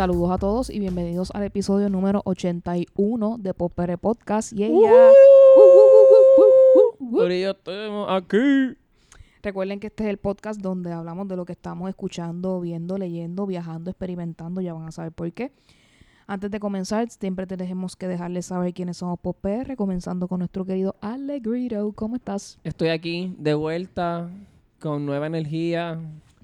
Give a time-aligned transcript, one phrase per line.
[0.00, 4.50] Saludos a todos y bienvenidos al episodio número 81 de Popere Podcast.
[4.54, 4.70] Yeah,
[6.98, 8.78] Uh, ya estamos aquí.
[9.42, 13.44] Recuerden que este es el podcast donde hablamos de lo que estamos escuchando, viendo, leyendo,
[13.44, 14.62] viajando, experimentando.
[14.62, 15.52] Ya van a saber por qué.
[16.26, 20.96] Antes de comenzar, siempre tenemos que dejarles saber quiénes somos Popr, comenzando con nuestro querido
[21.02, 21.92] Alegrito.
[21.92, 22.58] ¿Cómo estás?
[22.64, 24.30] Estoy aquí de vuelta
[24.78, 26.00] con nueva energía.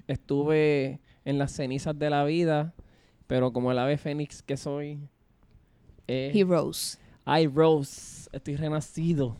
[0.07, 2.75] Estuve en las cenizas de la vida,
[3.27, 4.99] pero como el ave fénix que soy,
[6.07, 6.99] eh, Heroes.
[7.25, 8.29] I rose.
[8.31, 9.35] Estoy renacido.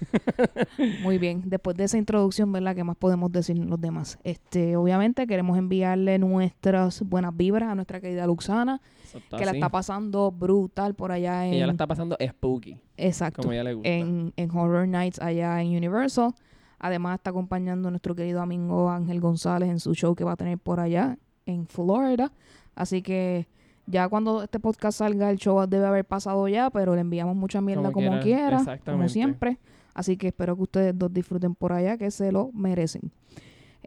[1.02, 1.42] Muy bien.
[1.44, 2.74] Después de esa introducción, ¿verdad?
[2.74, 4.18] ¿Qué más podemos decir los demás?
[4.24, 8.80] Este, obviamente queremos enviarle nuestras buenas vibras a nuestra querida Luxana,
[9.14, 11.54] está que la está pasando brutal por allá en...
[11.54, 13.42] Ella la está pasando spooky, Exacto.
[13.42, 13.88] como ella le gusta.
[13.88, 16.34] en, en Horror Nights allá en Universal.
[16.78, 20.36] Además está acompañando a nuestro querido amigo Ángel González en su show que va a
[20.36, 22.32] tener por allá en Florida.
[22.74, 23.46] Así que
[23.86, 27.60] ya cuando este podcast salga el show debe haber pasado ya, pero le enviamos mucha
[27.60, 29.58] mierda como, Como quiera, quiera, como siempre.
[29.94, 33.10] Así que espero que ustedes dos disfruten por allá, que se lo merecen.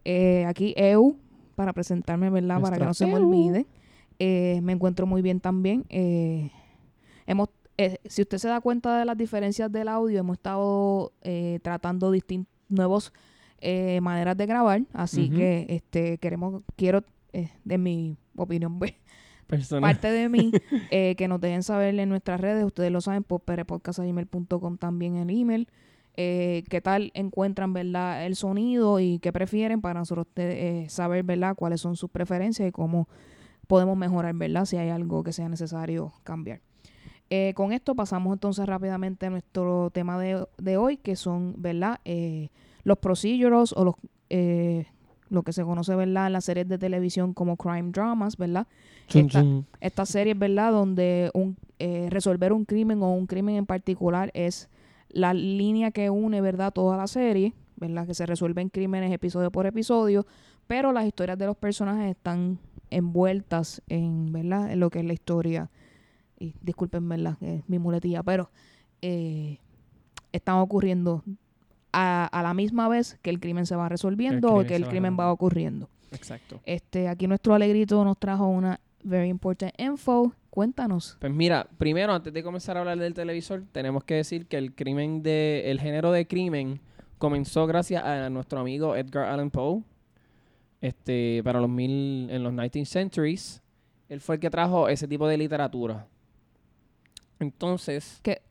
[0.04, 1.16] Eh, aquí Eu,
[1.56, 2.62] para presentarme, ¿verdad?
[2.62, 3.66] para que no se me olvide.
[4.20, 5.86] Eh, me encuentro muy bien también.
[5.90, 6.52] Eh,
[7.26, 11.12] hemos eh, si usted se da cuenta de las diferencias del audio, hemos estado
[11.64, 13.14] tratando distintos nuevos
[14.02, 18.80] maneras de grabar, así que este queremos quiero eh, de mi opinión
[19.48, 19.82] Persona.
[19.82, 20.52] parte de mí
[20.92, 23.42] eh, que nos dejen saber en nuestras redes, ustedes lo saben por
[24.78, 25.68] también el email.
[26.16, 31.56] Eh, qué tal encuentran verdad el sonido y qué prefieren para nosotros eh, saber verdad
[31.56, 33.10] cuáles son sus preferencias y cómo
[33.68, 36.62] podemos mejorar verdad si hay algo que sea necesario cambiar.
[37.30, 42.00] Eh, con esto pasamos entonces rápidamente a nuestro tema de, de hoy, que son, ¿verdad?
[42.06, 42.50] Eh,
[42.84, 43.96] los procedurals o los,
[44.30, 44.86] eh,
[45.34, 46.28] lo que se conoce, ¿verdad?
[46.28, 48.68] En las series de televisión como crime dramas, ¿verdad?
[49.14, 49.44] Esta-.
[49.82, 50.72] Estas series, ¿verdad?
[50.72, 54.70] Donde un, eh, resolver un crimen o un crimen en particular es
[55.10, 56.72] la línea que une, ¿verdad?
[56.72, 58.08] Toda la serie, ¿verdad?
[58.08, 60.26] Que se resuelven crímenes episodio por episodio,
[60.68, 64.72] pero las historias de los personajes están envueltas en, ¿verdad?
[64.72, 65.70] En lo que es la historia.
[66.40, 67.38] Y disculpen, ¿verdad?
[67.42, 68.50] es mi muletilla, pero
[69.02, 69.58] eh,
[70.32, 71.24] están ocurriendo
[71.94, 75.18] a, a la misma vez que el crimen se va resolviendo o que el crimen
[75.18, 75.90] va ocurriendo.
[76.12, 76.62] Exacto.
[76.66, 80.34] Este, aquí nuestro alegrito nos trajo una very important info.
[80.50, 81.18] Cuéntanos.
[81.20, 84.76] Pues mira, primero, antes de comenzar a hablar del televisor, tenemos que decir que el
[84.76, 86.80] crimen de, el género de crimen
[87.18, 89.82] comenzó gracias a nuestro amigo Edgar Allan Poe.
[90.80, 93.64] Este, para los mil, en los 19 centuries,
[94.10, 96.06] él fue el que trajo ese tipo de literatura.
[97.40, 98.42] Entonces, Que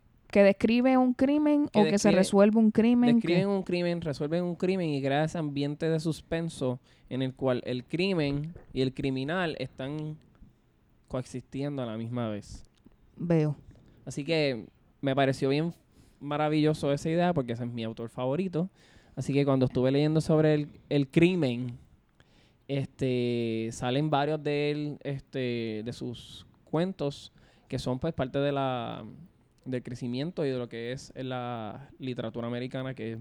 [0.40, 3.20] describe un crimen Que o que se resuelve un crimen.
[3.20, 7.34] que- describen un crimen, resuelven un crimen y crea ese ambiente de suspenso en el
[7.34, 10.16] cual el crimen y el criminal están
[11.08, 12.64] coexistiendo a la misma vez.
[13.16, 13.56] Veo.
[14.06, 14.66] Así que
[15.00, 15.74] me pareció bien
[16.20, 18.70] maravilloso esa idea porque ese es mi autor favorito.
[19.16, 21.76] Así que cuando estuve leyendo sobre el, el crimen,
[22.68, 27.32] este, salen varios de él, este, de sus cuentos
[27.68, 29.04] que son pues parte de la
[29.64, 33.18] del crecimiento y de lo que es la literatura americana que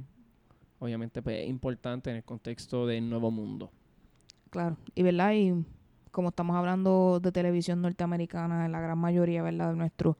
[0.79, 3.71] obviamente pues, es importante en el contexto del Nuevo Mundo.
[4.49, 4.77] Claro.
[4.95, 5.65] Y verdad, y
[6.11, 9.69] como estamos hablando de televisión norteamericana en la gran mayoría, ¿verdad?
[9.69, 10.15] De nuestros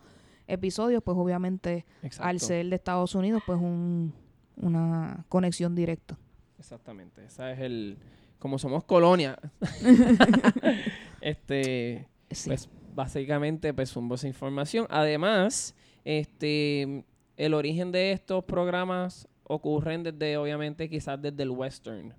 [0.48, 2.30] episodios, pues obviamente Exacto.
[2.30, 4.14] al ser de Estados Unidos, pues un,
[4.58, 6.18] una conexión directa.
[6.60, 7.26] Exactamente.
[7.26, 7.98] Esa es el
[8.40, 9.38] como somos colonia.
[11.22, 12.50] este Sí.
[12.50, 14.88] Pues básicamente pues un esa información.
[14.90, 17.04] Además, este
[17.38, 22.14] el origen de estos programas ocurren desde obviamente quizás desde el western.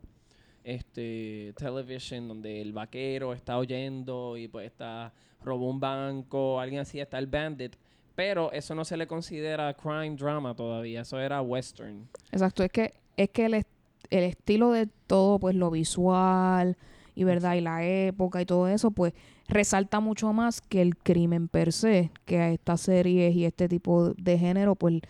[0.64, 5.12] Este television donde el vaquero está oyendo y pues está
[5.42, 7.74] robó un banco, alguien así está el bandit,
[8.14, 12.08] pero eso no se le considera crime drama todavía, eso era western.
[12.30, 16.76] Exacto, es que es que el, el estilo de todo, pues lo visual
[17.14, 19.12] y verdad y la época y todo eso, pues
[19.48, 24.14] resalta mucho más que el crimen per se, que a estas series y este tipo
[24.14, 25.00] de género, pues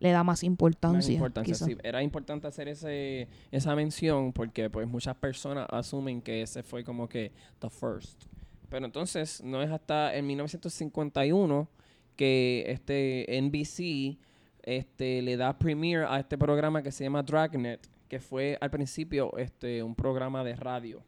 [0.00, 1.14] le da más importancia.
[1.14, 1.64] importancia, quizá.
[1.64, 1.76] sí.
[1.82, 7.08] Era importante hacer ese, esa mención porque pues muchas personas asumen que ese fue como
[7.08, 7.30] que
[7.60, 8.24] the first.
[8.68, 11.68] Pero entonces no es hasta en 1951
[12.16, 14.18] que este NBC
[14.62, 19.36] este, le da premiere a este programa que se llama Dragnet, que fue al principio
[19.36, 21.02] este, un programa de radio.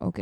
[0.00, 0.20] Ok.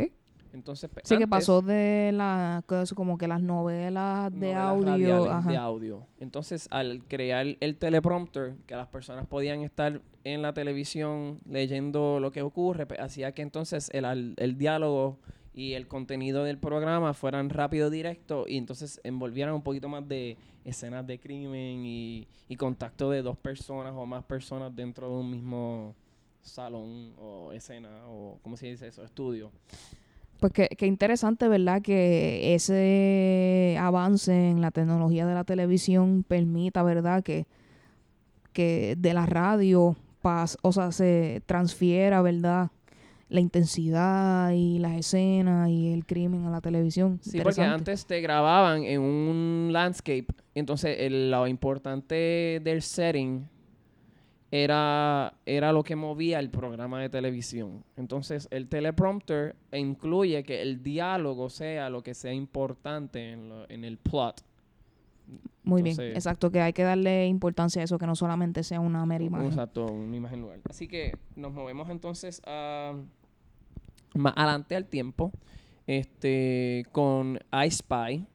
[0.54, 4.54] Entonces, pues, Sí, que antes- pasó de la, que es como que las novelas de
[4.54, 5.30] novelas audio.
[5.30, 5.50] ajá.
[5.50, 6.06] de audio.
[6.20, 12.32] Entonces, al crear el teleprompter, que las personas podían estar en la televisión leyendo lo
[12.32, 15.18] que ocurre, pues, hacía que entonces el, el diálogo
[15.52, 20.38] y el contenido del programa fueran rápido, directo y entonces envolvieran un poquito más de
[20.64, 25.30] escenas de crimen y, y contacto de dos personas o más personas dentro de un
[25.30, 25.94] mismo
[26.48, 29.04] salón o escena o, ¿cómo se dice eso?
[29.04, 29.50] Estudio.
[30.40, 31.82] Pues qué, qué interesante, ¿verdad?
[31.82, 37.22] Que ese avance en la tecnología de la televisión permita, ¿verdad?
[37.24, 37.46] Que,
[38.52, 42.70] que de la radio, pas, o sea, se transfiera, ¿verdad?
[43.28, 47.18] La intensidad y las escenas y el crimen a la televisión.
[47.22, 53.46] Sí, porque antes te grababan en un landscape, entonces el- lo importante del setting
[54.50, 57.84] era, era lo que movía el programa de televisión.
[57.96, 63.84] Entonces el teleprompter incluye que el diálogo sea lo que sea importante en, lo- en
[63.84, 64.42] el plot.
[65.62, 69.04] Muy bien, exacto, que hay que darle importancia a eso, que no solamente sea una
[69.04, 69.48] mera imagen.
[69.48, 70.60] Exacto, una imagen lugar.
[70.70, 72.94] Así que nos movemos entonces a
[74.14, 75.30] más adelante al tiempo
[75.86, 78.26] este con I Spy,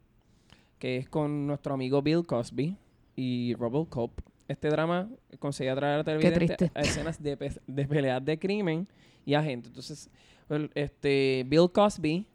[0.77, 2.77] que es con nuestro amigo Bill Cosby
[3.15, 4.12] y Robocop.
[4.47, 5.09] Este drama
[5.39, 8.87] conseguía traer a televidente a escenas de, pe- de peleas de crimen
[9.25, 9.69] y a gente.
[9.69, 10.09] Entonces,
[10.49, 12.25] el- este Bill Cosby,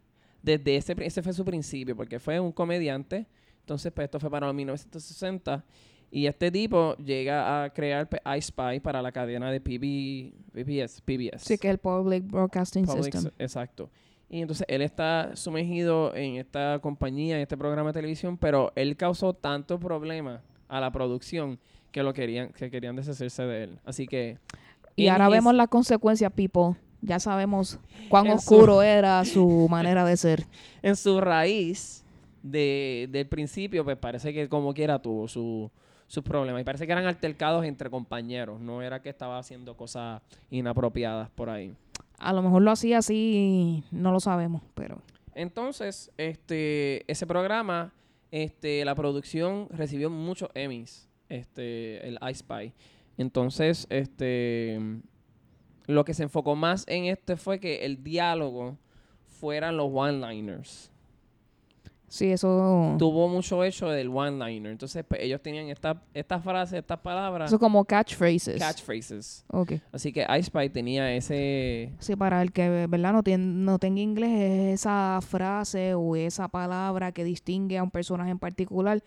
[0.41, 3.27] desde ese, ese fue su principio, porque fue un comediante.
[3.61, 5.63] Entonces, pues esto fue para los 1960.
[6.11, 11.01] Y este tipo llega a crear pe- I Spy para la cadena de PB, PBS.
[11.03, 11.43] PBS.
[11.45, 13.31] Sí, que es el Public Broadcasting Public System.
[13.37, 13.91] Exacto.
[14.27, 18.95] Y entonces él está sumergido en esta compañía, en este programa de televisión, pero él
[18.97, 21.59] causó tanto problema a la producción
[21.91, 23.79] que lo querían, que querían deshacerse de él.
[23.85, 24.37] Así que.
[24.95, 26.75] Y ahora his- vemos las consecuencias, people.
[27.01, 30.45] Ya sabemos cuán En su- oscuro era su manera de ser.
[30.81, 32.03] en su raíz
[32.43, 35.71] de, del principio, pues parece que como quiera tuvo su,
[36.07, 36.61] sus problemas.
[36.61, 38.59] Y parece que eran altercados entre compañeros.
[38.59, 41.73] No era que estaba haciendo cosas inapropiadas por ahí.
[42.17, 45.01] A lo mejor lo hacía así, no lo sabemos, pero
[45.35, 47.93] Entonces, este, ese programa,
[48.29, 52.73] este, la producción recibió muchos Emmys, este, el I Spy.
[53.17, 54.79] Entonces, este,
[55.87, 58.77] lo que se enfocó más en este fue que el diálogo
[59.25, 60.91] fueran los one-liners.
[62.07, 64.71] sí, eso, Tuvo mucho hecho del one-liner.
[64.71, 68.57] Entonces, pues, ellos tenían esta, estas frases, estas palabras, eso es como catchphrases.
[68.59, 69.45] catchphrases.
[69.49, 69.73] Ok.
[69.91, 71.93] Así que I Spy tenía ese...
[71.99, 73.13] Sí, para el que, ¿verdad?
[73.13, 77.91] No, tien- no tenga inglés, es esa frase o esa palabra que distingue a un
[77.91, 79.03] personaje en particular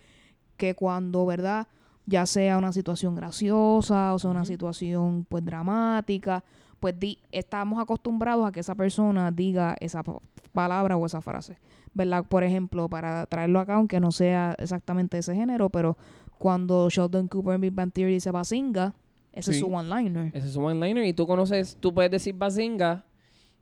[0.57, 1.67] que cuando, ¿verdad?
[2.05, 6.43] Ya sea una situación graciosa o sea una situación, pues, dramática,
[6.79, 10.19] pues di, estamos acostumbrados a que esa persona diga esa pa-
[10.51, 11.57] palabra o esa frase,
[11.93, 12.25] ¿verdad?
[12.27, 15.97] Por ejemplo, para traerlo acá, aunque no sea exactamente ese género, pero
[16.37, 18.93] cuando Sheldon Cooper en Big Bang Theory dice bazinga,
[19.31, 20.29] ese es su one-liner.
[20.35, 23.05] Ese es un one-liner y tú conoces, tú puedes decir Bazinga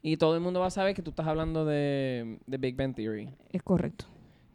[0.02, 2.94] y todo el mundo va a saber que tú estás hablando de, de Big Bang
[2.96, 4.06] Theory, Es correcto.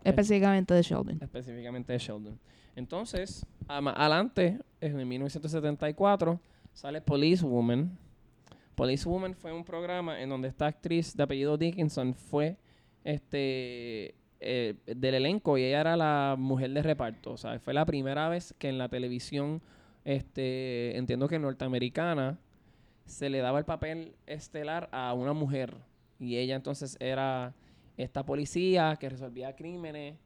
[0.02, 1.18] Es- Específicamente de Sheldon.
[1.22, 2.38] específicamente de Sheldon.
[2.76, 6.38] Entonces, adelante, en 1974,
[6.72, 7.98] sale Police Woman.
[8.74, 12.58] Police Woman fue un programa en donde esta actriz de apellido Dickinson fue
[13.02, 17.32] este eh, del elenco y ella era la mujer de reparto.
[17.32, 19.62] O sea, fue la primera vez que en la televisión,
[20.04, 22.38] este, entiendo que norteamericana,
[23.06, 25.74] se le daba el papel estelar a una mujer.
[26.18, 27.54] Y ella entonces era
[27.96, 30.16] esta policía que resolvía crímenes.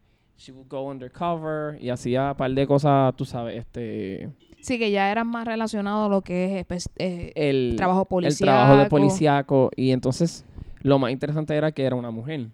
[0.40, 4.30] She would go undercover y hacía un par de cosas, tú sabes, este...
[4.62, 8.06] Sí, que ya eran más relacionados a lo que es espe- eh, El trabajo el
[8.08, 8.46] policial.
[8.48, 9.70] trabajo de policíaco.
[9.76, 10.46] Y entonces
[10.80, 12.48] lo más interesante era que era una mujer.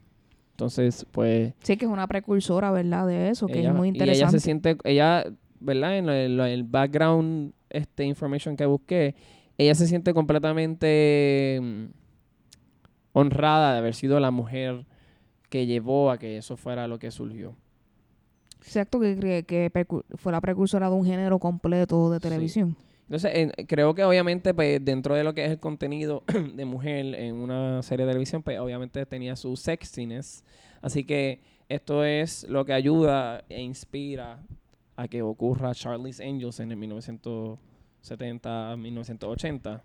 [0.53, 1.53] Entonces, pues...
[1.63, 3.07] Sí, que es una precursora, ¿verdad?
[3.07, 4.39] De eso, que ella, es muy y ella interesante.
[4.41, 5.25] se siente, ella,
[5.61, 5.97] ¿verdad?
[5.99, 9.15] En el, el background, este, information que busqué,
[9.59, 11.85] ella se siente completamente mm,
[13.13, 14.87] honrada de haber sido la mujer
[15.51, 17.55] que llevó a que eso fuera lo que surgió.
[18.67, 22.23] Exacto, que, que, que precu- fue la precursora de un género completo de Sí.
[22.23, 22.77] televisión.
[23.05, 27.15] Entonces, en- creo que obviamente, pues, dentro de lo que es el contenido de mujer
[27.15, 30.43] en una serie de televisión, pues, obviamente tenía su sexiness.
[30.83, 34.43] Así que esto es lo que ayuda e inspira
[34.97, 39.85] a que ocurra Charlie's Angels en el 1970, 1980.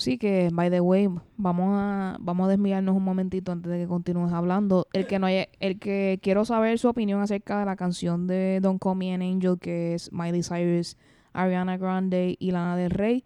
[0.00, 3.86] Sí, que, by the way, vamos a, vamos a desviarnos un momentito antes de que
[3.86, 4.86] continúes hablando.
[4.92, 8.60] El que no haya, el que quiero saber su opinión acerca de la canción de
[8.62, 10.96] Don't Call Me an Angel, que es Miley Cyrus,
[11.32, 13.24] Ariana Grande y Lana del Rey.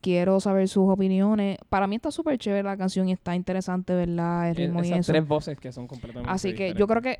[0.00, 1.58] Quiero saber sus opiniones.
[1.68, 4.48] Para mí está súper chévere la canción y está interesante, ¿verdad?
[4.50, 5.12] El Eh, ritmo y Esas eso.
[5.12, 7.18] tres voces que son completamente Así que yo creo que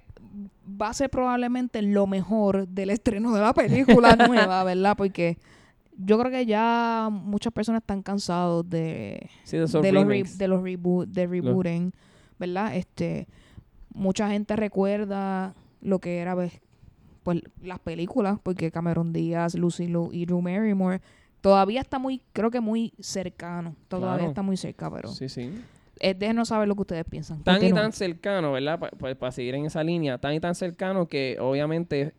[0.81, 4.17] va a ser probablemente lo mejor del estreno de la película
[4.57, 4.97] nueva, ¿verdad?
[4.97, 5.37] Porque
[6.04, 10.62] yo creo que ya muchas personas están cansados de, Sí, de los, re- de los
[10.62, 11.92] reboot, de rebooting.
[12.38, 12.75] ¿verdad?
[12.76, 13.28] Este,
[13.95, 16.61] mucha gente recuerda lo que era pues,
[17.23, 21.00] pues las películas, porque Cameron Díaz, Lucy Liu y Drew Barrymore
[21.42, 24.30] todavía está muy, creo que muy cercano, todavía Claro.
[24.30, 25.50] está muy cerca, pero Sí, sí.
[26.00, 27.42] déjenos saber lo que ustedes piensan.
[27.42, 28.78] Tan y tan cercano, ¿verdad?
[28.78, 32.14] Pa- Pues para seguir en esa línea, tan y tan cercano que obviamente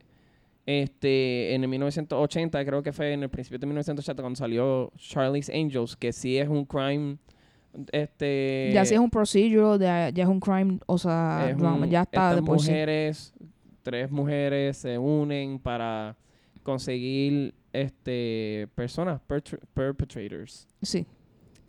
[0.66, 5.50] este en el 1980, creo que fue en el principio de 1980 cuando salió Charlie's
[5.50, 7.18] Angels, que sí es un crime
[7.92, 11.86] este ya si es un procedural, ya, ya es un crime, o sea, es drama,
[11.86, 12.68] un- ya está de por sí.
[12.70, 13.34] mujeres,
[13.82, 16.16] tres mujeres se unen para
[16.64, 19.22] conseguir este personas
[19.74, 21.06] perpetrators Sí,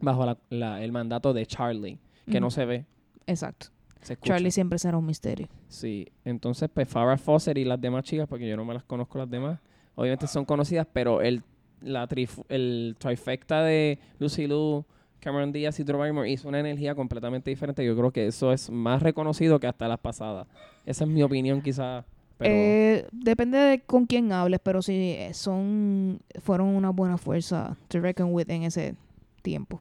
[0.01, 1.99] bajo la- la- el mandato de Charlie,
[2.31, 2.85] que no se ve,
[3.27, 3.69] exacto.
[4.03, 4.17] Se.
[4.19, 5.49] Charlie siempre será un misterio.
[5.69, 9.19] Sí, entonces pues Farrah Fawcett y las demás chicas, porque yo no me las conozco
[9.19, 9.59] las demás,
[9.95, 11.43] obviamente son conocidas, pero el,
[11.81, 14.85] la trif- el trifecta de Lucy Liu,
[15.21, 17.85] Cameron Díaz y Drew Barrymore hizo una energía completamente diferente.
[17.85, 20.47] Yo creo que eso es más reconocido que hasta las pasadas.
[20.85, 22.05] Esa es mi opinión quizás.
[22.39, 27.77] Pero Eh, depende de con quién hables, pero sí eh, son fueron una buena fuerza
[27.87, 28.97] to reckon with en ese
[29.43, 29.81] tiempo.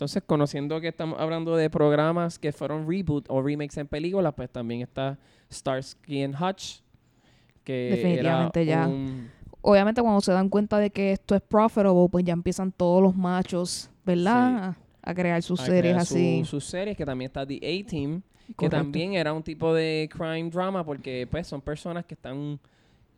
[0.00, 4.48] Entonces, conociendo que estamos hablando de programas que fueron reboot o remakes en películas, pues
[4.48, 5.18] también está
[5.52, 6.80] Starsky and Hutch,
[7.64, 8.88] que Definitivamente era ya.
[8.88, 9.28] un-
[9.60, 13.14] Obviamente cuando se dan cuenta de que esto es profitable, pues ya empiezan todos los
[13.14, 14.74] machos, ¿verdad?
[15.02, 16.38] A, a crear sus a series crear así.
[16.44, 18.76] su- sus series, que también está The A-Team, que Correcto.
[18.78, 22.58] también era un tipo de crime drama porque pues son personas que están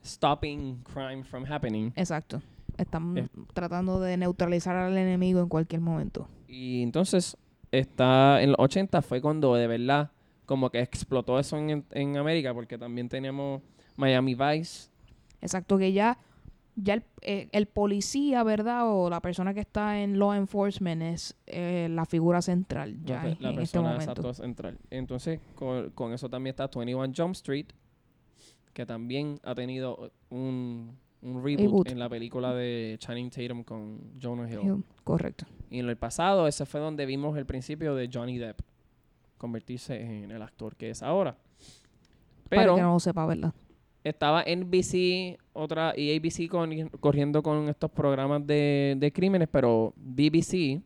[0.04, 1.92] stopping crime from happening.
[1.94, 2.42] Exacto.
[2.76, 3.28] Están Eh.
[3.54, 6.26] tratando de neutralizar al enemigo en cualquier momento.
[6.52, 7.38] Y entonces
[7.70, 10.10] está en los 80 fue cuando de verdad
[10.44, 13.62] como que explotó eso en, en América porque también teníamos
[13.96, 14.90] Miami Vice.
[15.40, 16.18] Exacto, que ya,
[16.76, 18.82] ya el, eh, el policía, ¿verdad?
[18.84, 23.30] O la persona que está en law enforcement es eh, la figura central ya la,
[23.30, 24.10] en, la en este persona momento.
[24.12, 24.78] exacto central.
[24.90, 27.68] Entonces, con, con eso también está 21 Jump Street,
[28.74, 31.88] que también ha tenido un, un reboot, Reboot.
[31.90, 34.60] en la película de Channing Tatum con Jonah Hill.
[34.62, 35.46] Hill, Correcto.
[35.70, 38.60] Y en el pasado, ese fue donde vimos el principio de Johnny Depp
[39.38, 41.36] convertirse en el actor que es ahora.
[42.48, 43.52] Para Pero que no lo sepa, ¿verdad?
[44.04, 50.82] estaba NBC otra y ABC con- corriendo con estos programas de, de crímenes, pero BBC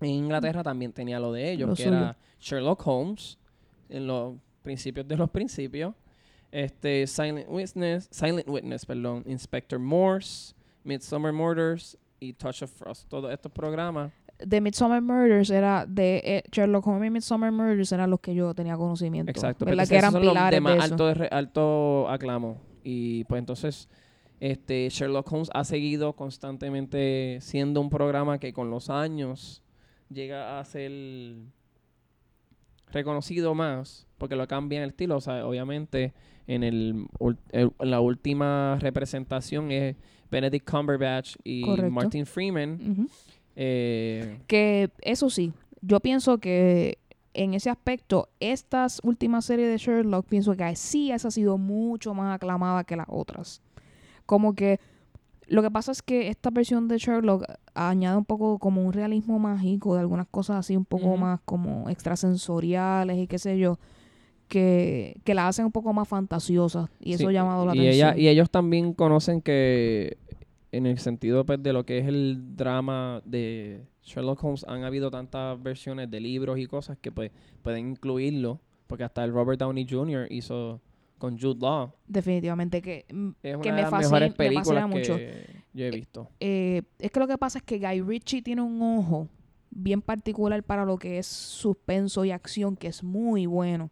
[0.00, 1.96] en Inglaterra también tenía lo de ellos, Lo que suyo.
[1.96, 3.38] era Sherlock Holmes
[3.88, 5.94] en los principios de los principios,
[6.64, 13.30] este Silent Witness, Silent Witness, perdón, Inspector Morse, Midsummer Murders y Touch of Frost, todos
[13.32, 14.10] estos programas.
[14.38, 18.54] De Midsommar Murders era de eh, Sherlock Holmes y Midsommar Murders eran los que yo
[18.54, 19.30] tenía conocimiento.
[19.30, 19.84] Exacto, ¿verdad?
[19.84, 20.92] porque Que eran son los pilares de más de eso.
[20.92, 22.60] alto, de re- alto aclamo.
[22.84, 23.88] Y pues entonces,
[24.40, 29.62] este Sherlock Holmes ha seguido constantemente siendo un programa que con los años
[30.10, 30.92] llega a ser
[32.96, 35.16] reconocido más, porque lo cambian el estilo.
[35.16, 36.12] O sea, obviamente
[36.46, 37.06] en el,
[37.52, 39.96] en la última representación es
[40.30, 41.90] Benedict Cumberbatch y Correcto.
[41.90, 43.08] Martin Freeman.
[43.54, 46.98] Eh, Que eso sí, yo pienso que
[47.34, 52.14] en ese aspecto, estas últimas series de Sherlock, pienso que sí esa ha sido mucho
[52.14, 53.60] más aclamada que las otras.
[54.24, 54.80] Como que
[55.48, 59.38] lo que pasa es que esta versión de Sherlock añade un poco como un realismo
[59.38, 63.78] mágico de algunas cosas así un poco más como extrasensoriales y qué sé yo,
[64.48, 67.80] que, que la hacen un poco más fantasiosas y eso Sí, ha llamado la y
[67.80, 68.08] atención.
[68.10, 70.18] ella- y ellos también conocen que
[70.72, 75.10] en el sentido pues, de lo que es el drama de Sherlock Holmes han habido
[75.10, 79.86] tantas versiones de libros y cosas que pues pueden incluirlo porque hasta el Robert Downey
[79.88, 80.26] Jr.
[80.30, 80.80] hizo
[81.18, 85.16] con Jude Law Definitivamente que, mm, es que me fascina, me fascina mucho.
[85.16, 88.62] que yo he visto eh, es que lo que pasa es que Guy Ritchie tiene
[88.62, 89.28] un ojo
[89.76, 93.90] bien particular para lo que es suspenso y acción, que es muy bueno.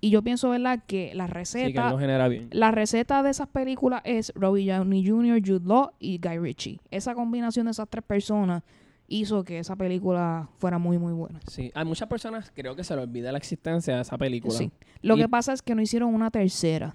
[0.00, 3.48] Y yo pienso, ¿verdad?, que la sí que receta, genera bien la receta de esas
[3.48, 6.80] películas es Robbie Downey Jr., Jude Law y Guy Ritchie.
[6.90, 8.62] Esa combinación de esas tres personas
[9.10, 11.40] hizo que esa película fuera muy, muy buena.
[11.46, 14.70] sí hay muchas personas creo que se les olvida la existencia de esa película Sí.
[15.02, 16.94] Lo Y- que pasa es que no hicieron una tercera.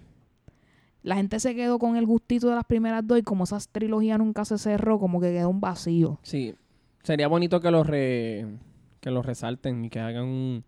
[1.03, 4.17] La gente se quedó con el gustito de las primeras dos y como esa trilogía
[4.17, 6.17] nunca se cerró, como que quedó un vacío.
[6.23, 6.55] sí
[7.03, 8.47] sería bonito que lo re,
[8.99, 10.63] que lo resalten y que hagan un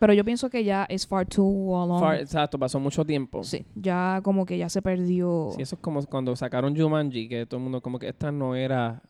[0.00, 2.00] Pero yo pienso que ya es far too long.
[2.00, 5.50] far- exacto pasó mucho tiempo Sí, ya como que ya se perdió.
[5.54, 8.56] Sí, eso es como cuando sacaron Jumanji, que todo el mundo como que esta no
[8.56, 9.02] era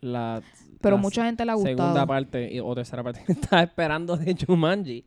[0.00, 0.42] la,
[0.84, 2.06] pero la mucha gente le ha segunda gustado.
[2.06, 5.04] parte y- o tercera parte que estaba esperando de Jumanji.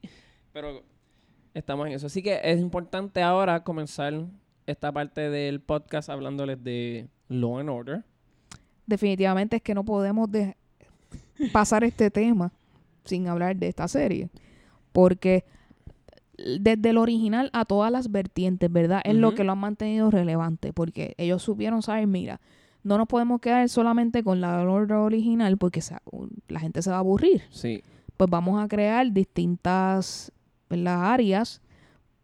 [0.53, 0.83] Pero
[1.53, 2.07] estamos en eso.
[2.07, 4.25] Así que es importante ahora comenzar
[4.65, 8.03] esta parte del podcast hablándoles de Law and Order.
[8.85, 10.55] Definitivamente es que no podemos de-
[11.53, 12.51] pasar este tema
[13.05, 14.29] sin hablar de esta serie.
[14.91, 15.45] porque
[16.37, 19.01] desde el original a todas las vertientes, ¿verdad?
[19.05, 22.39] Es lo que lo han mantenido relevante, porque ellos supieron saber, mira,
[22.87, 25.95] no nos podemos quedar solamente con la Order original porque se-
[26.47, 27.43] la gente se va a aburrir.
[27.51, 27.83] Sí.
[28.15, 30.31] Pues vamos a crear distintas
[30.69, 31.11] ¿verdad?
[31.13, 31.61] áreas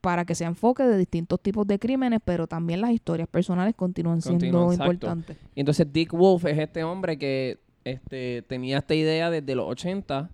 [0.01, 4.21] para que se enfoque de distintos tipos de crímenes, pero también las historias personales continúan
[4.21, 4.91] siendo Continúan, exacto.
[4.93, 5.37] importantes.
[5.55, 10.29] Y entonces Dick Wolf es este hombre que este, tenía esta idea desde los 80,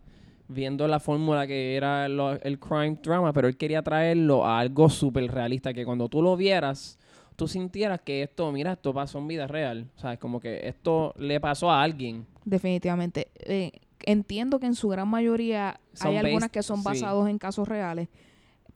[0.47, 4.89] viendo la fórmula que era lo- el crime drama, pero él quería traerlo a algo
[4.89, 6.98] súper realista, que cuando tú lo vieras,
[7.39, 9.87] tú sintieras que esto, mira, esto pasó en vida real.
[9.95, 12.25] O sea, es como que esto le pasó a alguien.
[12.45, 13.29] Definitivamente.
[13.39, 13.71] Eh,
[14.05, 16.83] entiendo que en su gran mayoría Son hay algunas based- que son sí.
[16.85, 18.09] basados en casos reales,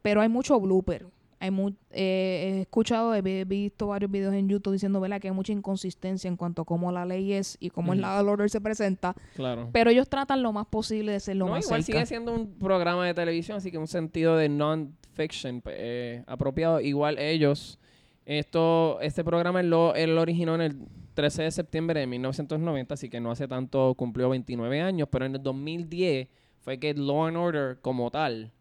[0.01, 1.05] pero hay mucho blooper.
[1.39, 5.20] Hay mu- eh, he escuchado, he vi- he visto varios videos en YouTube diciendo ¿verdad?
[5.20, 8.29] que hay mucha inconsistencia en cuanto a cómo la ley es y cómo el and
[8.29, 9.67] Order se presenta, Claro.
[9.74, 12.00] pero ellos tratan lo más posible de ser lo no, más igual cerca.
[12.00, 16.79] sigue siendo un programa de televisión, así que un sentido de non-fiction eh, apropiado.
[16.79, 17.77] Igual ellos,
[18.25, 20.77] esto, este programa él lo, él lo originó en el
[21.13, 25.35] 13 de septiembre de 1990, así que no hace tanto, cumplió 29 años, pero en
[25.35, 26.27] el 2010
[26.61, 28.51] fue que Law and Order como tal,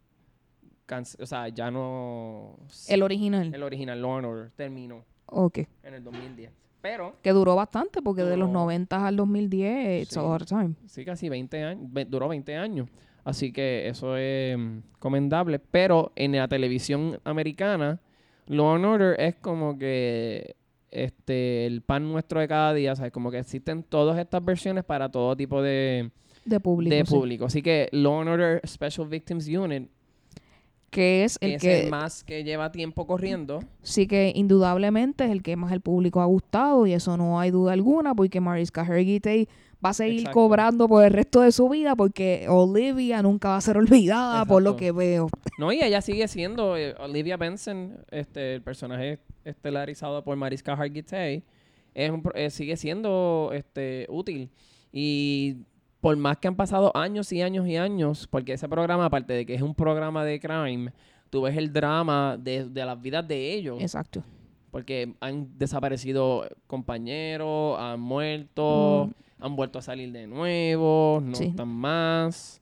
[1.20, 2.58] o sea, ya no...
[2.88, 3.54] El original.
[3.54, 5.58] el original Law and Order terminó Ok.
[5.82, 6.50] en el 2010.
[6.82, 8.60] Pero, Que duró bastante porque de los Duró.
[8.62, 10.18] 90 al 2010, it's Sí.
[10.18, 10.74] a lot of time.
[10.86, 12.88] sí, casi 20 años, duró 20 años.
[13.24, 15.60] Así que eso es mm, comendable.
[15.60, 18.00] Pero en la televisión americana,
[18.52, 20.56] Law and Order es como que
[20.90, 22.94] este el pan nuestro de cada día.
[22.94, 23.12] ¿sabes?
[23.12, 26.10] Como que existen todas estas versiones para todo tipo de,
[26.44, 26.94] De público.
[26.94, 27.14] de sí.
[27.14, 27.44] público.
[27.46, 29.88] Así que Law and Order Special Victims Unit
[30.92, 33.60] Que es el es que el más que lleva tiempo corriendo.
[33.80, 37.50] sí que indudablemente es el que más el público ha gustado y eso no hay
[37.50, 39.48] duda alguna porque Mariska Hargitay
[39.82, 40.38] va a seguir Exacto.
[40.38, 44.62] cobrando por el resto de su vida porque Olivia nunca va a ser olvidada por
[44.62, 45.30] lo que veo.
[45.58, 51.42] No, y ella sigue siendo eh, Olivia Benson, este, el personaje estelarizado por Mariska Hargitay,
[51.94, 54.50] es un eh, sigue siendo este, útil.
[54.92, 55.56] Y
[56.02, 59.46] por más que han pasado años y años y años, porque ese programa, aparte de
[59.46, 60.92] que es un programa de crime,
[61.30, 63.80] tú ves el drama de, de las vidas de ellos.
[63.80, 64.22] Exacto.
[64.70, 69.44] Porque han desaparecido compañeros, han muerto, Mm.
[69.44, 71.44] han vuelto a salir de nuevo, no Sí.
[71.44, 72.60] están más.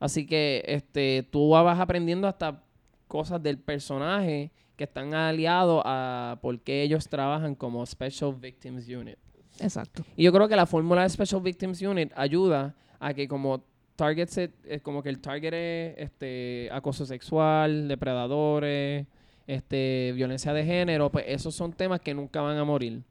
[0.00, 2.62] Así que este, tú vas aprendiendo hasta
[3.06, 9.16] cosas del personaje que están aliados a por qué ellos trabajan como Special Victims Unit.
[9.60, 10.04] Exacto.
[10.16, 13.62] Y yo creo que la fórmula de Special Victims Unit ayuda a que como
[13.96, 19.06] target set, es como que el target es este acoso sexual, depredadores,
[19.46, 23.02] este violencia de género, pues esos son temas que nunca van a morir.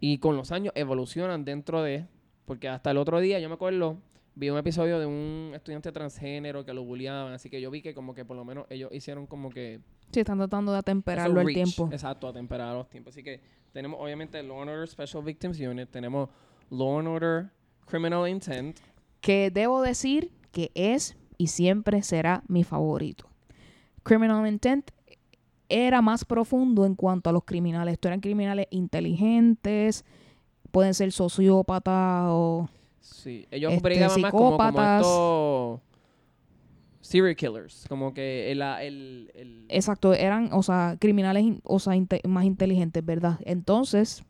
[0.00, 2.06] Y con los años evolucionan dentro de,
[2.46, 3.98] porque hasta el otro día yo me acuerdo,
[4.36, 7.94] vi un episodio de un estudiante transgénero que lo bulliaban, así que yo vi que
[7.94, 9.80] como que por lo menos ellos hicieron como que
[10.12, 11.88] Sí, están tratando de atemperarlo al tiempo.
[11.90, 13.14] Exacto, atemperar los tiempos.
[13.14, 13.40] Así que
[13.72, 16.28] tenemos obviamente Law and Order Special Victims Unit, tenemos
[16.70, 17.50] Law and Order
[17.86, 18.78] Criminal Intent.
[19.20, 23.28] Que debo decir que es y siempre será mi favorito.
[24.02, 24.90] Criminal Intent
[25.68, 27.94] era más profundo en cuanto a los criminales.
[27.94, 30.04] Estos eran criminales inteligentes,
[30.70, 32.68] pueden ser sociópatas o
[33.12, 33.82] Sí, ellos Este,
[34.22, 35.80] más como, como estos
[37.00, 41.94] serial killers, como que el, el, el- Exacto, eran, o sea, criminales in- o sea,
[41.94, 43.38] inte- más inteligentes, ¿verdad?
[43.44, 44.24] Entonces,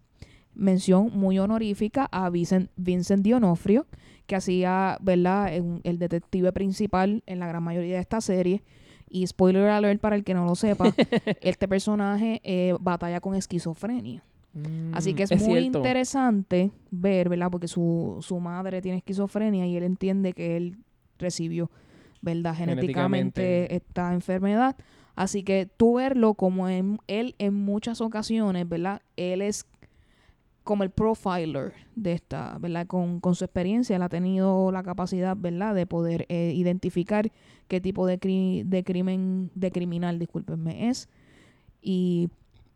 [0.54, 3.86] mención muy honorífica a Vincent, Vincent D'Onofrio,
[4.26, 8.62] que hacía, ¿verdad?, el detective principal en la gran mayoría de esta serie.
[9.08, 10.92] Y spoiler alert para el que no lo sepa,
[11.40, 14.22] este personaje eh, batalla con esquizofrenia.
[14.92, 15.78] Así que es, muy cierto.
[15.78, 17.50] interesante ver, ¿verdad?
[17.50, 20.78] Porque su, su madre tiene esquizofrenia y él entiende que él
[21.18, 21.70] recibió,
[22.22, 22.54] ¿verdad?
[22.56, 23.76] Genéticamente, Genéticamente.
[23.76, 24.76] esta enfermedad.
[25.14, 29.02] Así que tú verlo como en, él en muchas ocasiones, ¿verdad?
[29.16, 29.66] Él es
[30.64, 32.86] como el profiler de esta, ¿verdad?
[32.86, 35.74] Con, con su experiencia, él ha tenido la capacidad, ¿verdad?
[35.74, 37.30] De poder eh, identificar
[37.68, 41.08] qué tipo de, cri- de crimen, de criminal, discúlpenme, es.
[41.80, 42.30] Y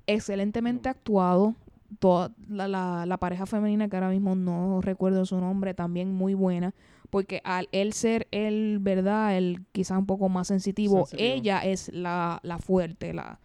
[0.06, 1.54] excelentemente actuado.
[1.98, 6.34] Toda la, la, la pareja femenina, que ahora mismo no recuerdo su nombre, también muy
[6.34, 6.72] buena.
[7.10, 9.36] Porque al él ser el, ¿verdad?
[9.36, 11.34] El quizás un poco más sensitivo, Sensitivo.
[11.34, 13.40] ella es la, la fuerte, la,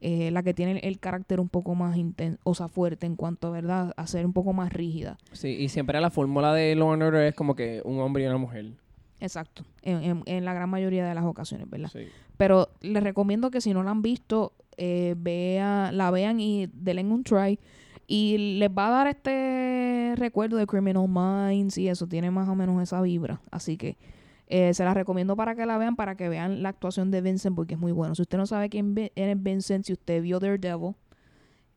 [0.00, 3.52] eh, la que tiene el carácter un poco más intenso, o sea, fuerte en cuanto,
[3.52, 3.92] ¿verdad?
[3.96, 5.16] A ser un poco más rígida.
[5.30, 8.26] Sí, y siempre la fórmula de Law and Order es como que un hombre y
[8.26, 8.72] una mujer.
[9.20, 9.62] Exacto.
[9.82, 11.90] En, en- en la gran mayoría de las ocasiones, ¿verdad?
[11.92, 12.08] Sí.
[12.36, 17.04] Pero les recomiendo que si no la han visto, eh, vea, la vean y denle
[17.04, 17.58] un try.
[18.06, 22.54] Y les va a dar este recuerdo de Criminal Minds y eso, tiene más o
[22.54, 23.40] menos esa vibra.
[23.50, 23.96] Así que
[24.48, 27.56] Eh, se la recomiendo para que la vean, para que vean la actuación de Vincent,
[27.56, 28.14] porque es muy bueno.
[28.14, 30.94] Si usted no sabe quién es Vincent, si usted vio Daredevil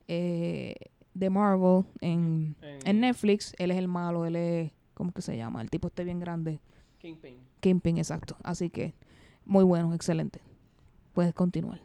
[0.09, 0.75] eh,
[1.13, 5.61] de Marvel en, en Netflix, él es el malo, él es, ¿cómo que se llama?
[5.61, 6.59] El tipo este bien grande.
[6.97, 7.37] Kingpin.
[7.61, 8.35] Kingpin, exacto.
[8.43, 8.93] Así que,
[9.45, 10.41] muy bueno, excelente.
[11.13, 11.79] Puedes continuar.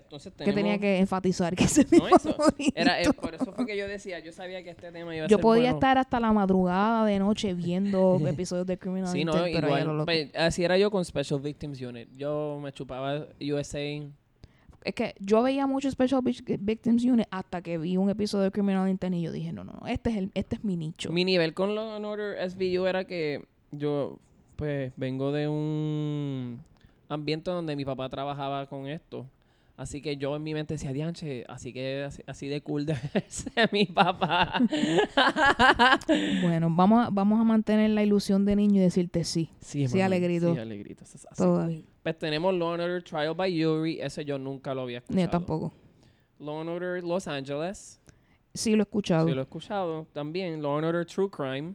[0.00, 0.56] Pues entonces Que tenemos...
[0.62, 2.36] tenía que enfatizar que ese No, eso.
[2.74, 5.28] Era, eh, por eso fue que yo decía, yo sabía que este tema iba a
[5.28, 5.76] Yo ser podía bueno.
[5.76, 9.76] estar hasta la madrugada de noche viendo episodios de Criminal Sí, no, Intent, pero ella
[9.76, 9.96] lo igual.
[9.98, 10.04] loco.
[10.06, 12.08] pues, así era yo con Special Victims Unit.
[12.16, 13.80] Yo me chupaba USA.
[14.82, 18.50] Es que yo veía mucho Special Vic- Victims Unit hasta que vi un episodio de
[18.50, 21.10] Criminal Intent y yo dije, no, no, no, este es, el, este es mi nicho.
[21.10, 24.18] Mi nivel con Law and Order SVU era que yo,
[24.56, 26.60] pues, vengo de un
[27.08, 29.26] ambiente donde mi papá trabajaba con esto.
[29.76, 33.24] Así que yo en mi mente decía, dianche, así que así, así de cool debe
[33.28, 34.60] ser mi papá.
[36.42, 40.52] Bueno, vamos a, vamos a mantener la ilusión de niño y decirte sí, sí, Alegrito.
[40.54, 41.02] Sí, alegrito.
[41.02, 41.42] eso es así.
[41.42, 41.82] todavía.
[42.02, 44.00] Pues tenemos Law and Order Trial by Yuri.
[44.00, 45.24] Ese yo nunca lo había escuchado.
[45.24, 45.72] yo tampoco.
[46.38, 48.00] Law and Order Los Angeles.
[48.52, 49.26] Sí lo he escuchado.
[49.26, 50.06] Sí, lo he escuchado.
[50.12, 51.74] También Law and Order True Crime.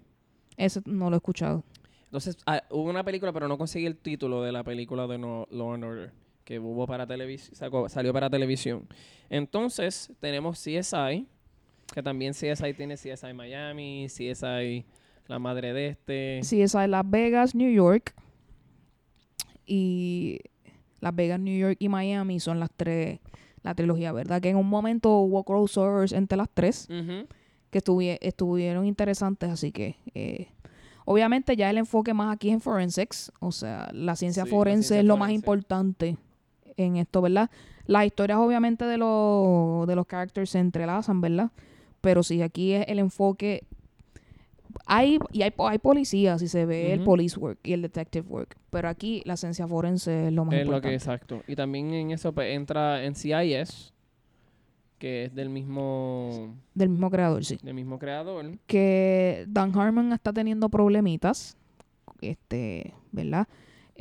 [0.56, 1.64] Ese no lo he escuchado.
[2.06, 5.48] Entonces, ah, hubo una película, pero no conseguí el título de la película de no,
[5.52, 6.12] Law and Order,
[6.50, 7.56] que hubo para televisión,
[7.90, 8.88] salió para televisión.
[9.30, 11.28] Entonces, tenemos CSI,
[11.94, 14.84] que también CSI tiene CSI Miami, CSI
[15.28, 16.40] La Madre de Este.
[16.40, 18.16] Es Las Vegas, New York.
[19.68, 20.40] Y
[21.00, 23.20] Las Vegas, New York y Miami son las tres,
[23.62, 24.42] la trilogía, ¿verdad?
[24.42, 26.88] Que en un momento hubo crossovers entre las tres.
[27.70, 30.48] Que estuvi- estuvieron interesantes, así que eh,
[31.06, 34.56] obviamente ya el enfoque más aquí es en forensics, o sea, la ciencia Sí, la
[34.56, 36.18] forense ciencia es lo más importante
[36.86, 37.50] en esto, ¿verdad?
[37.86, 41.52] Las historias obviamente de los de los characters se entrelazan, ¿verdad?
[42.02, 43.64] Pero sí, aquí es el enfoque
[44.86, 48.56] hay y hay, hay policías y se ve el police work y el detective work,
[48.70, 50.90] pero aquí la ciencia forense es lo más Es lo importante.
[50.90, 51.42] que exacto.
[51.48, 53.94] Y también en eso pues, entra en CIS,
[55.00, 57.58] que es del mismo, Del mismo creador, sí.
[57.64, 58.58] del mismo creador.
[58.68, 61.58] que Dan Harmon está teniendo problemitas,
[62.22, 63.48] este, ¿verdad?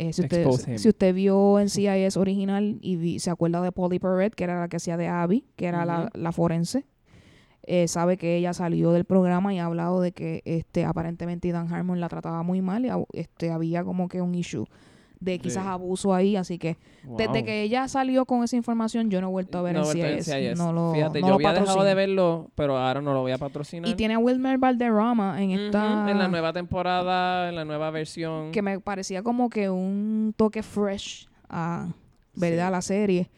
[0.00, 0.44] Eh, si, usted,
[0.78, 4.60] si usted vio en CIS original y vi- se acuerda de Polly Perret, que era
[4.60, 6.86] la que hacía de Abby, que era la, la forense,
[7.64, 11.72] eh, sabe que ella salió del programa y ha hablado de que este aparentemente Dan
[11.72, 14.66] Harmon la trataba muy mal y abu- este, había como que un issue
[15.20, 16.76] de quizás De- abuso ahí, así que
[17.16, 20.22] desde que ella salió con esa información yo no he vuelto a ver No, en
[20.22, 20.58] CIS, CIS.
[20.58, 23.32] no lo, Fíjate, no yo lo había dejado de verlo, pero ahora no lo voy
[23.32, 23.88] a patrocinar.
[23.90, 26.10] Y tiene a Wilmer Valderrama en esta...
[26.10, 28.52] En la nueva temporada, en la nueva versión.
[28.52, 31.88] que me parecía como que un toque fresh a
[32.34, 32.72] verdad Sí.
[32.72, 33.30] la serie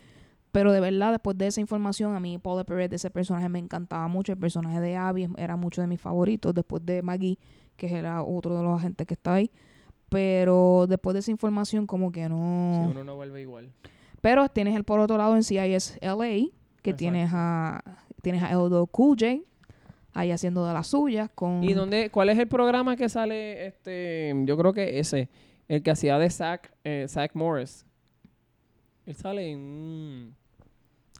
[0.53, 4.09] pero de verdad después de esa información a mí Paula Perret ese personaje me encantaba
[4.09, 7.39] mucho el personaje de Abby era mucho de mis favoritos después de Maggie
[7.77, 9.51] que era otro de los agentes que está ahí
[10.11, 13.71] pero después de esa información como que Si no uno no vuelve igual.
[14.21, 16.51] pero tienes el por otro lado en CIS LA
[16.83, 17.83] que tienes a
[18.21, 19.37] tienes a Eldo Cool J
[20.13, 23.67] ahí haciendo de las suyas con ¿Y dónde, cuál es el programa que sale?
[23.67, 25.31] este Yo creo que ese.
[25.69, 27.87] El que hacía de Zach, eh, Zach Morris.
[29.07, 30.35] Él sale en un,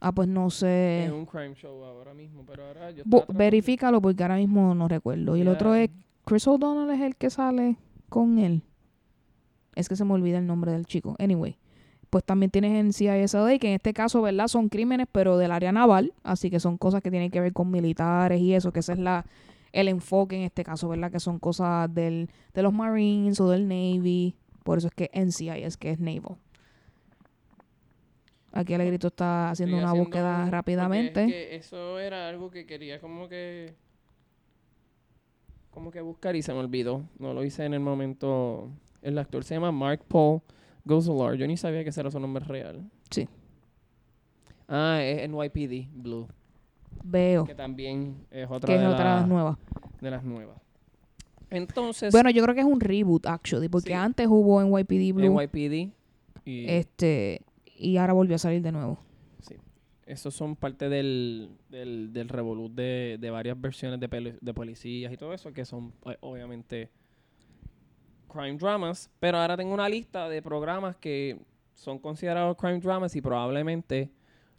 [0.01, 4.01] ah pues no sé en un crime show ahora mismo, pero ahora yo Bo- verifícalo
[4.01, 5.35] porque ahora mismo no recuerdo.
[5.37, 5.89] Y el otro es
[6.25, 7.77] Chris O'Donnell es el que sale
[8.09, 8.61] con él.
[9.75, 11.15] Es que se me olvida el nombre del chico.
[11.19, 11.57] Anyway,
[12.09, 14.47] pues también tienes en CISLA que en este caso, ¿verdad?
[14.47, 17.71] Son crímenes pero del área naval, así que son cosas que tienen que ver con
[17.71, 19.25] militares y eso, que ese es la
[19.71, 21.09] el enfoque en este caso, ¿verdad?
[21.11, 24.35] Que son cosas del de los Marines o del Navy.
[24.63, 26.37] Por eso es que NCIS que es naval.
[28.53, 31.23] Aquí Alegrito está haciendo Estoy una haciendo búsqueda un- rápidamente.
[31.23, 33.73] es que eso era algo que quería como que
[35.71, 37.03] como que buscar y se me olvidó.
[37.17, 38.69] No lo hice en el momento.
[39.01, 40.41] El actor se llama Mark Paul
[40.85, 41.35] Gosselaar.
[41.35, 42.89] Yo ni sabía que ese era su nombre real.
[43.09, 43.27] Sí.
[44.67, 46.27] Ah, es NYPD Blue,
[47.03, 47.43] Veo.
[47.45, 49.59] que también es otra, que es de, otra la- nueva.
[49.99, 50.57] de las nuevas.
[51.49, 53.93] Entonces, Bueno, yo creo que es un reboot, actually, porque Sí.
[53.93, 55.91] antes hubo NYPD Blue, NYPD
[56.45, 57.41] y este,
[57.77, 58.97] y ahora volvió a salir de nuevo.
[59.41, 59.55] sí,
[60.05, 65.17] esos son parte del, del, del revolut de, de varias versiones de, de policías y
[65.17, 66.89] todo eso, que son eh, obviamente
[68.31, 69.09] crime dramas.
[69.19, 71.39] Pero ahora tengo una lista de programas que
[71.73, 74.11] son considerados crime dramas y probablemente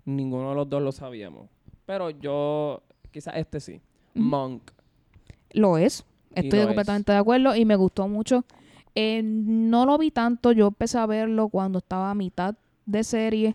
[0.04, 1.48] ninguno de los dos lo sabíamos.
[1.86, 3.80] Pero yo, quizás este sí.
[4.14, 4.70] Monk.
[5.52, 6.04] Lo es,
[6.34, 8.44] estoy lo completamente de acuerdo y me gustó mucho.
[8.94, 12.54] Eh, no lo vi tanto, yo empecé a verlo cuando estaba a mitad
[12.84, 13.54] de serie,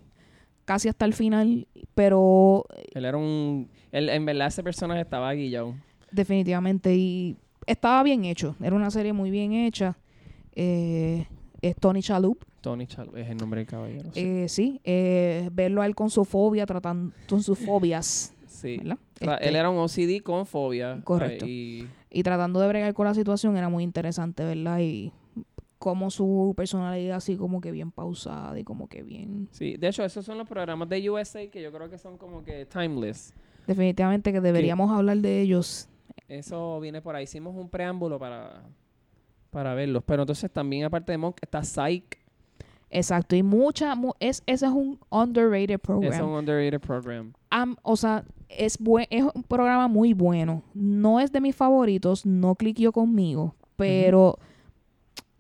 [0.65, 3.69] casi hasta el final, pero Él era un...
[3.91, 5.75] Él, en verdad ese personaje estaba guillado.
[6.12, 9.97] definitivamente y estaba bien hecho, era una serie muy bien hecha.
[10.58, 11.28] Eh,
[11.62, 12.43] es Tony Chalup.
[12.62, 14.10] Tony Chal es el nombre del caballero.
[14.13, 14.20] Sí.
[14.20, 18.78] Eh, sí, eh, verlo a él con su fobia, tratando con sus fobias, Sí.
[18.78, 18.98] ¿verdad?
[19.20, 21.00] Tra- Este, Él era un OCD con fobia.
[21.04, 21.46] Correcto.
[21.48, 24.80] Y y tratando de bregar con la situación era muy interesante, ¿verdad?
[24.80, 25.12] Y
[25.78, 29.48] como su personalidad así como que bien pausada y como que bien...
[29.52, 32.43] sí, de hecho, esos son los programas de USA que yo creo que son como
[32.43, 33.34] que timeless.
[33.67, 35.88] Definitivamente que deberíamos hablar de ellos.
[36.28, 37.26] Eso viene por ahí.
[37.26, 38.63] Hicimos un preámbulo para,
[39.49, 40.03] para verlos.
[40.05, 42.17] Pero entonces también, aparte de Monk, está Psych.
[42.89, 43.95] Exacto, y mucha...
[43.95, 46.13] mu- es, ese es un underrated program.
[46.13, 47.33] Es un underrated program.
[47.49, 50.63] Am- o sea, es, buen, es un programa muy bueno.
[50.73, 54.38] No es de mis favoritos, no cliqueó conmigo, pero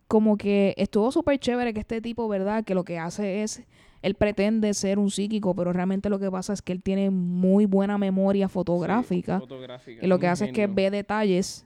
[0.07, 2.63] como que estuvo súper chévere que este tipo, ¿verdad?
[2.63, 3.63] Que lo que hace es,
[4.01, 7.65] él pretende ser un psíquico, pero realmente lo que pasa es que él tiene muy
[7.65, 9.35] buena memoria fotográfica.
[9.37, 10.05] Sí, fotográfica.
[10.05, 11.65] y lo que hace es que ve detalles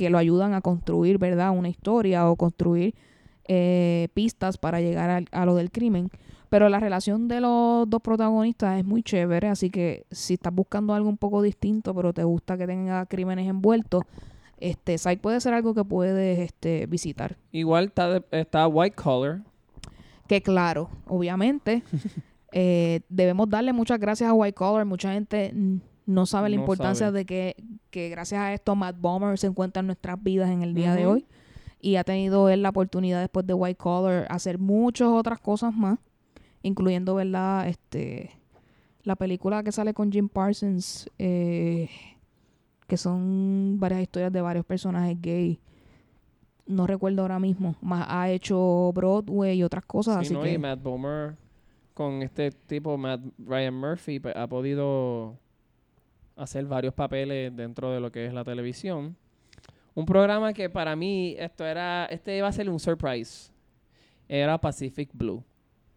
[0.00, 1.50] que lo ayudan a construir, ¿verdad?
[1.50, 2.94] Una historia o construir
[3.46, 6.08] eh, pistas para llegar al- a, lo del crimen.
[6.48, 10.94] Pero la relación de los dos protagonistas es muy chévere, así que si estás buscando
[10.94, 14.04] algo un poco distinto, pero te gusta que tenga crímenes envueltos,
[14.56, 17.36] este Psych puede ser algo que puedes este, visitar.
[17.52, 19.42] Igual está, de- está White Collar.
[20.26, 21.82] Que claro, obviamente,
[22.52, 24.86] eh, debemos darle muchas gracias a White Collar.
[24.86, 25.52] Mucha gente
[26.10, 27.18] no sabe la No importancia sabe.
[27.20, 27.56] de que,
[27.90, 31.06] que gracias a esto Matt Bomber se encuentra en nuestras vidas en el día de
[31.06, 31.26] hoy.
[31.80, 35.98] Y ha tenido él la oportunidad después de White Collar hacer muchas otras cosas más,
[36.62, 37.68] incluyendo, ¿verdad?
[37.68, 38.30] Este,
[39.02, 41.88] la película que sale con Jim Parsons, eh,
[42.86, 45.58] que son varias historias de varios personajes gay.
[46.66, 47.74] No recuerdo ahora mismo.
[47.80, 50.42] Más ha hecho Broadway y otras cosas, Sí, así ¿no?
[50.42, 51.36] que Y Matt Bomer
[51.94, 55.34] con este tipo, Matt Ryan Murphy, pues, ha podido
[56.42, 59.16] hacer varios papeles dentro de lo que es la televisión.
[59.94, 63.52] Un programa que para mí esto era, este iba a ser un surprise.
[64.28, 65.44] Era Pacific Blue.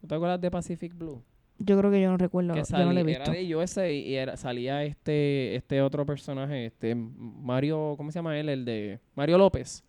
[0.02, 1.22] ¿No te acuerdas de Pacific Blue?
[1.58, 3.22] yo creo que yo no recuerdo, que yo no lo he visto.
[3.22, 8.38] era de USA y era, salía este este otro personaje, este Mario, ¿cómo se llama
[8.38, 8.48] él?
[8.48, 9.84] El de Mario López.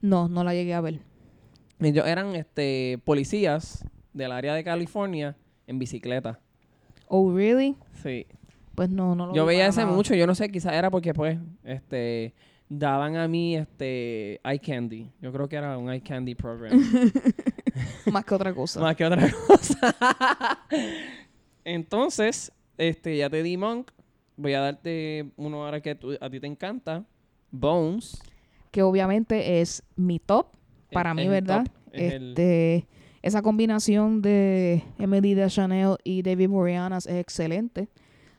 [0.00, 1.00] No, no la llegué a ver.
[1.80, 6.40] Ellos eran este policías del área de California en bicicleta.
[7.06, 7.76] Oh, really?
[8.02, 8.26] Sí.
[8.78, 9.92] Pues no, no lo Yo veía ese nada.
[9.92, 12.32] mucho, yo no sé, quizás era porque pues este
[12.68, 15.10] daban a mí este eye candy.
[15.20, 16.78] Yo creo que era un eye candy program.
[18.12, 18.78] Más que otra cosa.
[18.80, 19.96] Más que otra cosa.
[21.64, 23.90] Entonces, este ya te di Monk.
[24.36, 27.04] Voy a darte uno ahora que tú- a ti te encanta.
[27.50, 28.20] Bones.
[28.70, 30.48] que obviamente es mi top
[30.92, 31.66] para Es- mí, el ¿verdad?
[31.92, 32.86] el- Este,
[33.22, 37.88] esa combinación de Emily de Chanel y David Boreanaz es excelente.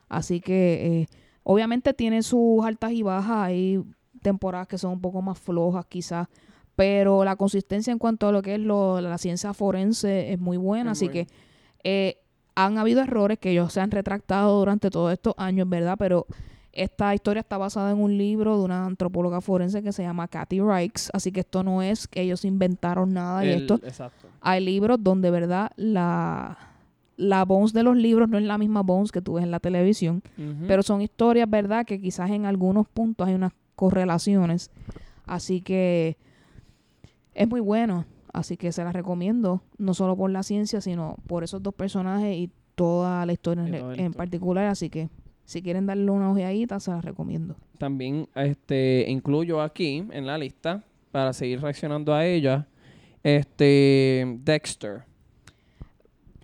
[0.10, 1.08] Así que eh,
[1.43, 3.82] obviamente tiene sus altas y bajas, hay
[4.22, 6.28] temporadas que son un poco más flojas quizás,
[6.76, 10.58] pero la consistencia en cuanto a lo que es lo- la ciencia forense es muy
[10.58, 11.28] buena, Es así que
[11.84, 12.17] eh,
[12.56, 15.95] han habido errores que ellos se han retractado durante todos estos años, ¿verdad?
[15.98, 16.26] Pero
[16.74, 20.60] esta historia está basada en un libro de una antropóloga forense que se llama Kathy
[20.62, 23.76] Rikes, así que esto no es que ellos inventaron nada y esto.
[23.84, 24.28] Exacto.
[24.41, 25.72] Hay libros donde, ¿verdad?
[25.78, 26.58] La,
[27.20, 29.60] la Bones de los libros no es la misma Bones que tú ves en la
[29.60, 30.24] televisión,
[30.68, 31.86] pero son historias, ¿verdad?
[31.86, 34.72] Que quizás en algunos puntos hay unas correlaciones.
[35.26, 36.18] Así que
[37.34, 38.06] es muy bueno.
[38.32, 42.38] Así que se las recomiendo, no solo por la ciencia, sino por esos dos personajes
[42.38, 44.68] y toda la historia en, en particular.
[44.68, 45.10] Así que
[45.44, 47.58] si quieren darle una ojeadita, se las recomiendo.
[47.80, 52.68] También este incluyo aquí en la lista para seguir reaccionando a ella
[53.24, 55.09] este Dexter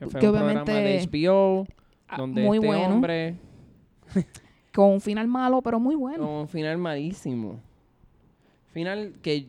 [0.06, 1.68] que fue Que un programa obviamente- de HBO
[2.08, 2.96] Ah, donde muy este bueno.
[2.96, 3.36] hombre
[4.74, 6.26] Con un final malo, pero muy bueno.
[6.26, 7.60] con un final malísimo
[8.74, 9.48] final que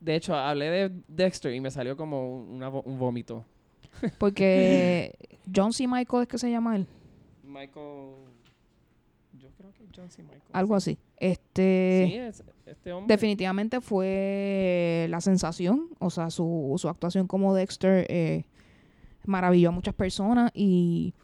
[0.00, 3.44] de hecho hablé de Dexter y me salió como una un vómito
[4.18, 5.14] Porque
[5.54, 5.86] John C.
[5.86, 6.86] Michael es que se llama él.
[7.44, 8.14] Michael
[9.38, 10.22] yo creo que John C.
[10.22, 10.92] Michael Algo sí.
[10.92, 10.98] así.
[11.18, 12.04] Este.
[12.08, 18.06] sí es- este hombre Definitivamente fue la sensación, o sea, su, su actuación como Dexter
[18.08, 18.44] eh,
[19.26, 21.14] maravilló a muchas personas y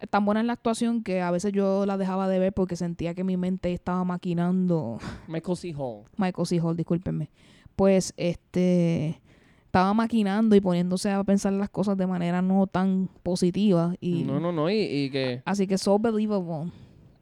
[0.00, 2.76] es tan buena en la actuación que a veces yo la dejaba de ver porque
[2.76, 5.74] sentía que mi mente estaba maquinando, Michael C.
[5.76, 6.60] Hall Michael C.
[6.60, 7.30] Hall, discúlpenme,
[7.76, 9.20] pues este
[9.66, 14.40] estaba maquinando y poniéndose a pensar las cosas de manera no tan positiva y no
[14.40, 16.72] no no y, y que así que so believable.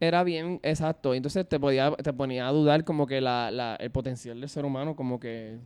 [0.00, 1.14] Era bien, exacto.
[1.14, 4.64] Entonces te podía, te ponía a dudar como que la, la, el potencial del ser
[4.64, 5.58] humano, como que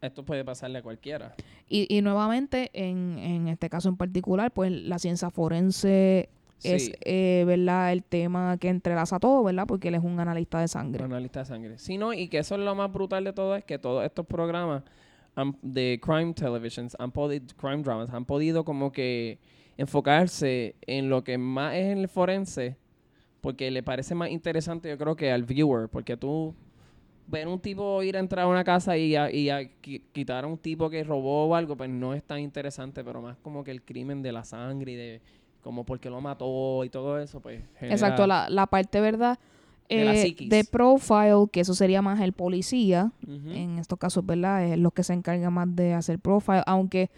[0.00, 1.34] esto puede pasarle a cualquiera.
[1.68, 6.28] Y, y nuevamente, en, en este caso en particular, pues la ciencia forense
[6.62, 7.92] es, eh, ¿verdad?
[7.92, 9.66] El tema que entrelaza todo, ¿verdad?
[9.66, 11.04] Porque él es un analista de sangre.
[11.04, 11.78] Analista de sangre.
[11.78, 14.26] Sí, no, y que eso es lo más brutal de todo, es que todos estos
[14.26, 14.82] programas
[15.62, 19.38] de crime televisions, han podido, crime dramas, han podido como que
[19.76, 22.76] enfocarse en lo que más es el forense,
[23.42, 26.54] porque le parece más interesante, yo creo que al viewer, porque tú
[27.28, 30.44] ver un tipo ir a entrar a una casa y a, y a qui- quitar
[30.44, 33.64] a un tipo que robó o algo, pues no es tan interesante, pero más como
[33.64, 35.20] que el crimen de la sangre y de
[35.60, 37.62] como por qué lo mató y todo eso, pues
[37.92, 39.38] Exacto, la, la parte, ¿verdad?
[39.88, 43.12] Eh, de profile, que eso sería más el policía,
[43.52, 44.64] en estos casos, ¿verdad?
[44.64, 47.10] Es los que se encargan más de hacer profile, aunque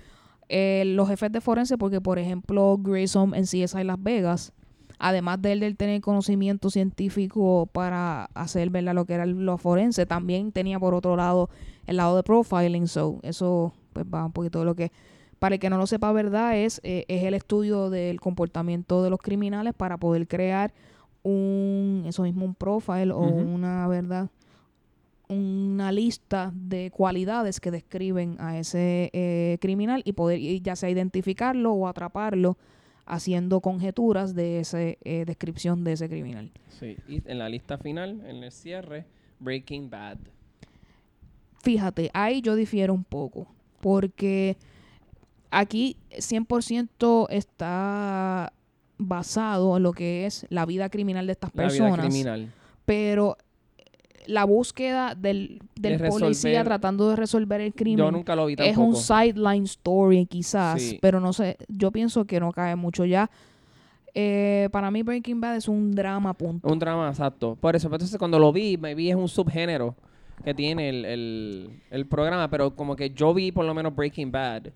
[0.49, 4.53] eh, los jefes de forense, porque por ejemplo Grayson en CSI Las Vegas,
[4.99, 8.95] además de él de tener conocimiento científico para hacer, ¿verdad?
[8.95, 11.51] Lo que era lo forense, también tenía por otro lado
[11.87, 14.93] el lado de profiling, so eso pues va un poquito de lo que...
[15.39, 16.59] Para el que no lo sepa, ¿verdad?
[16.59, 20.75] Es, eh, es el estudio del comportamiento de los criminales para poder crear
[21.23, 24.31] un, eso mismo, un profile o una, ¿verdad?
[25.29, 31.73] una lista de cualidades que describen a ese eh, criminal y poder ya sea identificarlo
[31.73, 32.57] o atraparlo
[33.09, 36.51] haciendo conjeturas de esa descripción de ese criminal.
[36.68, 39.07] Sí, y en la lista final, en el cierre,
[39.40, 40.18] Breaking Bad.
[41.62, 43.49] Fíjate, ahí yo difiero un poco,
[43.81, 44.57] porque
[45.51, 48.53] aquí 100% está
[48.99, 52.53] basado en lo que es la vida criminal de estas La vida personas, criminal.
[52.85, 53.37] pero
[54.29, 58.53] la búsqueda del, del De policía tratando de resolver el crimen Yo nunca lo vi
[58.53, 58.87] es tampoco.
[58.88, 60.99] un sideline story quizás, Sí.
[61.01, 63.31] pero no sé, yo pienso que no cae mucho ya.
[64.14, 66.69] Eh, para mí Breaking Bad es un drama punto.
[66.69, 67.57] Un drama, exacto.
[67.61, 69.95] Por eso, pues, entonces cuando lo vi, me vi es un subgénero
[70.45, 74.31] que tiene el, el, el programa, pero como que yo vi por lo menos Breaking
[74.31, 74.69] Bad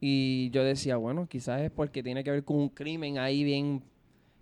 [0.00, 3.82] y yo decía, bueno, quizás es porque tiene que ver con un crimen ahí bien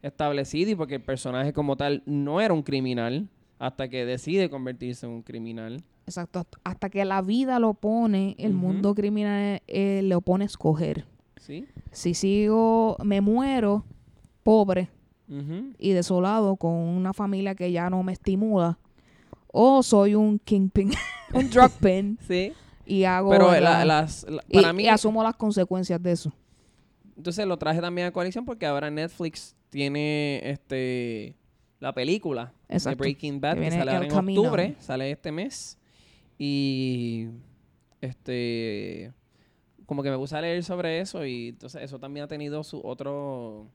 [0.02, 3.28] establecido y porque el personaje como tal no era un criminal
[3.60, 5.84] hasta que decide convertirse en un criminal.
[6.06, 11.04] Exacto, hasta- que la vida lo pone, el mundo criminal eh, lo pone a escoger.
[11.36, 11.66] ¿Sí?
[11.92, 13.84] Si sigo, me muero
[14.42, 14.88] pobre
[15.78, 18.78] y desolado con una familia que ya no me estimula,
[19.46, 20.90] o soy un kingpin,
[21.34, 22.52] un drug pin Sí.
[22.84, 26.10] y hago Pero la- la- las, la- y- para y mí, asumo las consecuencias de
[26.12, 26.32] eso.
[27.16, 31.36] entonces lo traje también a coalición porque ahora Netflix tiene este
[31.80, 32.94] la película de.
[32.94, 34.40] Breaking Bad Que que, viene sale en Camino.
[34.40, 35.78] octubre, sale este mes.
[36.38, 37.28] Y
[38.00, 39.12] este
[39.86, 43.66] como que me gusta leer sobre eso y entonces eso también ha tenido su otro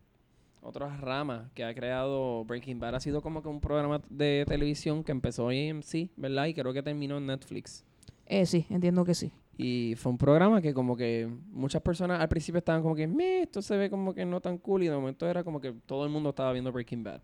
[0.62, 2.96] otras ramas que ha creado Breaking Bad.
[2.96, 6.46] Ha sido como que un programa de televisión que empezó en AMC, ¿verdad?
[6.48, 7.86] Y creo que terminó en Netflix.
[8.26, 9.32] Eh, sí, entiendo que sí.
[9.58, 13.44] Y fue un programa que como que muchas personas al principio estaban como que, "Meh,
[13.44, 14.84] esto se ve como que no tan cool.
[14.84, 17.22] Y de momento era como que todo el mundo estaba viendo Breaking Bad.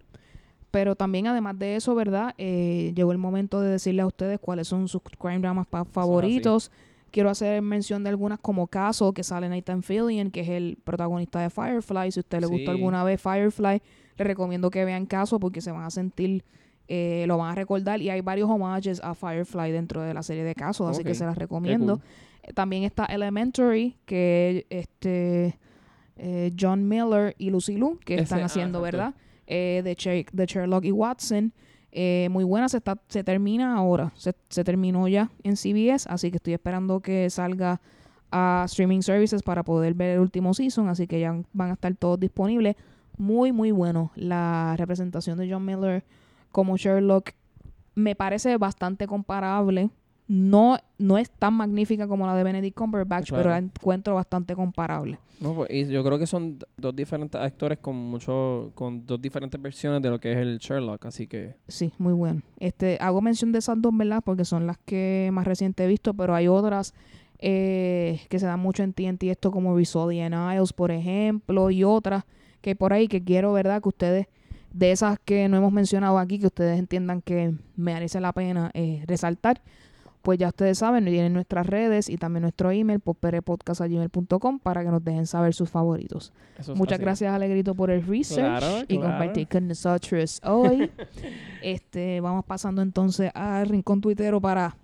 [0.72, 2.34] Pero también, además de eso, ¿verdad?
[2.38, 6.72] Eh, llegó el momento de decirle a ustedes cuáles son sus crime dramas favoritos.
[7.12, 11.42] Quiero hacer mención de algunas como Caso, que sale Nathan Fillion, que es el protagonista
[11.42, 12.12] de Firefly.
[12.14, 12.54] Si a usted le Sí.
[12.54, 13.82] gustó alguna vez Firefly,
[14.18, 16.46] le recomiendo que vean Caso porque se van a sentir,
[16.88, 18.02] eh, lo van a recordar.
[18.02, 21.26] Y hay varios homages a Firefly dentro de la serie de Casos, así que se
[21.26, 21.98] las recomiendo.
[21.98, 22.06] cool.
[22.44, 25.60] Eh, También está Elementary, que este
[26.16, 28.80] eh, John Miller y Lucy Liu, que Ese- están ah, haciendo.
[28.82, 29.16] ¿verdad?
[29.54, 31.52] Eh, de, de Sherlock y Watson.
[31.92, 34.14] Eh, muy buena, se, está, se termina ahora.
[34.16, 37.82] Se, se terminó ya en CBS, así que estoy esperando que salga
[38.32, 41.94] a streaming services para poder ver el último season, así que ya van a estar
[41.98, 42.78] todos disponibles.
[43.18, 44.14] Muy, muy bueno.
[44.16, 46.06] La representación de John Miller
[46.54, 47.32] como Sherlock
[47.94, 49.90] me parece bastante comparable.
[50.34, 53.44] No, no es tan magnífica como la de Benedict Cumberbatch, Claro.
[53.44, 55.20] pero la encuentro bastante comparable.
[55.42, 59.62] No, pues, y yo creo que son dos diferentes actores con mucho, con dos diferentes
[59.62, 62.42] versiones de lo que es el Sherlock, así que Sí, muy bueno.
[62.60, 64.22] Este, hago mención de esas dos, ¿verdad?
[64.24, 66.94] Porque son las que más reciente he visto, pero hay otras
[67.40, 71.84] eh, que se dan mucho en TNT, esto como Rizzoli and Isles, por ejemplo, y
[71.84, 72.24] otras
[72.62, 73.82] que hay por ahí que quiero, ¿verdad?
[73.82, 74.28] Que ustedes,
[74.72, 79.04] de esas que no hemos mencionado aquí, que ustedes entiendan que merece la pena eh,
[79.08, 79.62] resaltar,
[80.22, 85.04] pues ya ustedes saben, tienen nuestras redes y también nuestro email, popperepodcast.gmail.com para que nos
[85.04, 86.32] dejen saber sus favoritos.
[86.58, 89.02] eso es Muchas gracias, Alegrito, por el research Claro, y claro.
[89.18, 90.92] compartir con nosotros hoy.
[91.64, 94.76] este, vamos pasando entonces al rincón tuitero para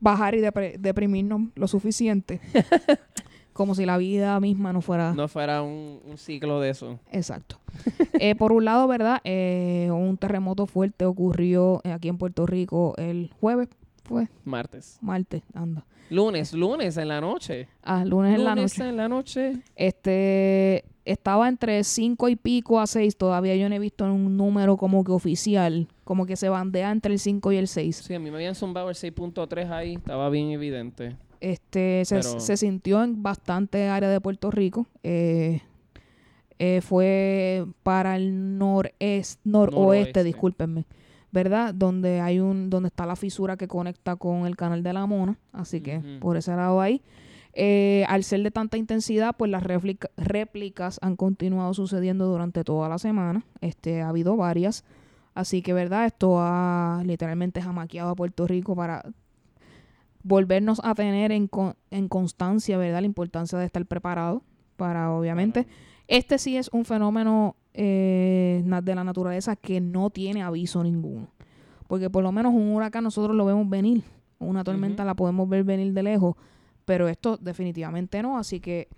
[0.00, 0.40] bajar y
[0.78, 2.40] deprimirnos lo suficiente.
[3.52, 6.98] Como si la vida misma no fuera No fuera un, un ciclo de eso.
[7.10, 7.58] exacto.
[8.14, 9.20] Eh, por un lado, ¿verdad?
[9.24, 13.68] Eh, un terremoto fuerte ocurrió aquí en Puerto Rico el jueves,
[14.10, 14.98] fue Martes.
[15.00, 15.84] martes, anda.
[16.10, 17.68] Lunes, lunes en la noche.
[17.84, 18.88] Ah, lunes en la Lunes noche.
[18.90, 19.52] en la noche.
[19.76, 23.16] Este estaba entre cinco y pico a seis.
[23.16, 25.86] Todavía yo no he visto un número como que oficial.
[26.04, 27.96] Como que se bandea entre el 5 y el 6.
[27.96, 31.16] Sí, a mí me habían zumbado el 6.3 ahí, estaba bien evidente.
[31.40, 34.86] Este, se, Pero- se sintió en bastante área de Puerto Rico.
[35.04, 35.60] Eh,
[36.58, 40.24] eh, fue para el noreste, noroeste, Noroeste.
[40.24, 40.84] discúlpenme,
[41.32, 41.74] ¿verdad?
[41.74, 45.38] Donde hay un, donde está la fisura que conecta con el canal de la Mona,
[45.52, 47.02] así que por ese lado ahí.
[47.52, 52.88] Eh, al ser de tanta intensidad, pues las réplica- réplicas han continuado sucediendo durante toda
[52.88, 53.44] la semana.
[53.60, 54.84] Este, ha habido varias.
[55.34, 56.06] Así que, ¿verdad?
[56.06, 59.04] Esto ha literalmente jamaqueado a Puerto Rico para
[60.22, 63.00] volvernos a tener en, con- en constancia, ¿verdad?
[63.00, 64.42] La importancia de estar preparado
[64.76, 65.66] para, obviamente.
[66.08, 71.28] Este sí es un fenómeno eh, de la naturaleza que no tiene aviso ninguno.
[71.86, 74.02] Porque por lo menos un huracán nosotros lo vemos venir.
[74.38, 76.36] Una tormenta la podemos ver venir de lejos.
[76.84, 78.38] Pero esto definitivamente no.
[78.38, 78.88] Así que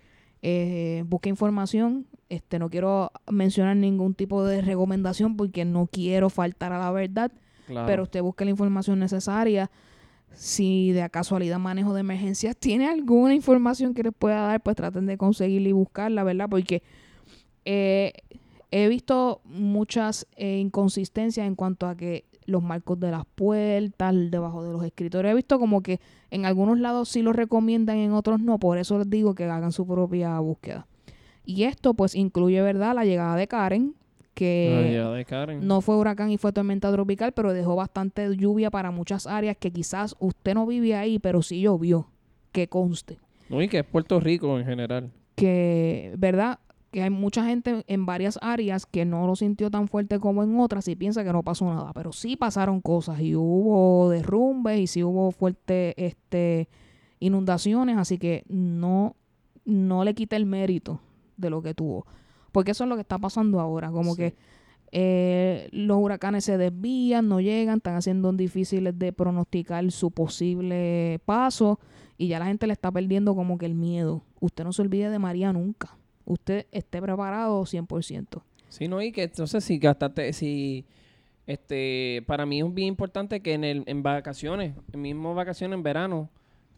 [0.41, 2.05] eh, busque información.
[2.29, 7.31] Este, no quiero mencionar ningún tipo de recomendación porque no quiero faltar a la verdad
[7.67, 7.87] Claro.
[7.87, 9.71] pero usted busque la información necesaria.
[10.33, 15.05] Si de casualidad manejo de emergencias tiene alguna información que les pueda dar, pues traten
[15.05, 16.47] de conseguirla y buscarla, ¿verdad?
[16.49, 16.83] Porque
[17.65, 18.11] eh,
[18.75, 24.63] he visto muchas eh, inconsistencias en cuanto a que los marcos de las puertas, debajo
[24.63, 25.31] de los escritorios.
[25.31, 25.99] He visto como que
[26.31, 28.57] en algunos lados sí lo recomiendan, en otros no.
[28.57, 30.87] Por eso les digo que hagan su propia búsqueda.
[31.45, 32.95] Y esto pues incluye, ¿verdad?
[32.95, 33.93] La llegada de Karen,
[34.33, 35.67] que de Karen.
[35.67, 39.71] no fue huracán y fue tormenta tropical, pero dejó bastante lluvia para muchas áreas que
[39.71, 42.07] quizás usted no vive ahí, pero sí llovió.
[42.51, 43.19] Que conste.
[43.49, 45.11] No, y que es Puerto Rico en general.
[45.35, 46.57] Que, ¿verdad?
[46.93, 50.59] Que hay mucha gente en varias áreas que no lo sintió tan fuerte como en
[50.59, 51.91] otras y piensa que no pasó nada.
[51.93, 56.69] Pero sí pasaron cosas y hubo derrumbes y sí hubo fuertes este,
[57.19, 59.15] inundaciones, así que no,
[59.65, 61.01] no le quita el mérito
[61.35, 62.05] de lo que tuvo.
[62.51, 63.89] Porque eso es lo que está pasando ahora.
[63.91, 64.17] Como Sí.
[64.21, 64.35] que
[64.91, 71.79] eh, los huracanes se desvían, no llegan, están haciendo difíciles de pronosticar su posible paso
[72.19, 74.21] y ya la gente le está perdiendo como que el miedo.
[74.39, 75.97] Usted no se olvide de María nunca.
[76.25, 78.41] Usted esté preparado 100%.
[78.69, 80.85] Sí, no, y que entonces si gastaste, si,
[81.45, 85.83] este, para mí es bien importante que en el, en vacaciones, en mismo vacaciones en
[85.83, 86.29] verano,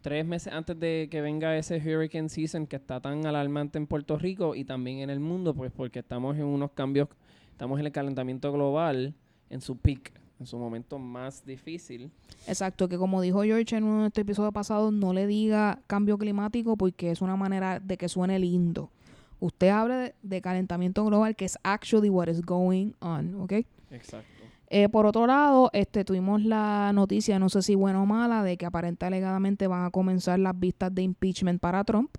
[0.01, 4.17] tres meses antes de que venga ese hurricane season que está tan alarmante en Puerto
[4.17, 7.09] Rico y también en el mundo, pues porque estamos en unos cambios,
[7.49, 9.15] estamos en el calentamiento global,
[9.49, 12.11] en su peak, en su momento más difícil.
[12.47, 17.11] Exacto, que como dijo George en estos episodios pasados, no le diga cambio climático porque
[17.11, 18.91] es una manera de que suene lindo.
[19.39, 23.53] Usted habla de, de calentamiento global, que es actually what is going on, ¿ok?
[23.91, 24.35] Exacto.
[24.67, 28.57] Eh, por otro lado, este, tuvimos la noticia, no sé si buena o mala, de
[28.57, 32.09] que aparente alegadamente van a comenzar las vistas de impeachment para Trump.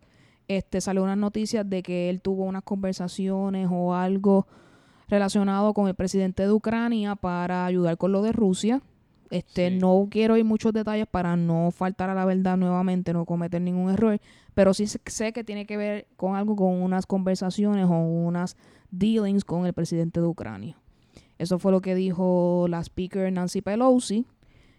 [0.48, 4.46] Este, salió unas noticias de que él tuvo unas conversaciones o algo
[5.08, 8.80] relacionado con el presidente de Ucrania para ayudar con lo de Rusia.
[9.30, 9.78] Este, Sí.
[9.78, 13.90] no quiero ir muchos detalles para no faltar a la verdad nuevamente, no cometer ningún
[13.90, 14.20] error,
[14.54, 18.56] pero sí sé- sé que tiene que ver con algo con unas conversaciones o unas
[18.90, 20.76] dealings con el presidente de Ucrania.
[21.38, 24.24] Eso fue lo que dijo la speaker Nancy Pelosi,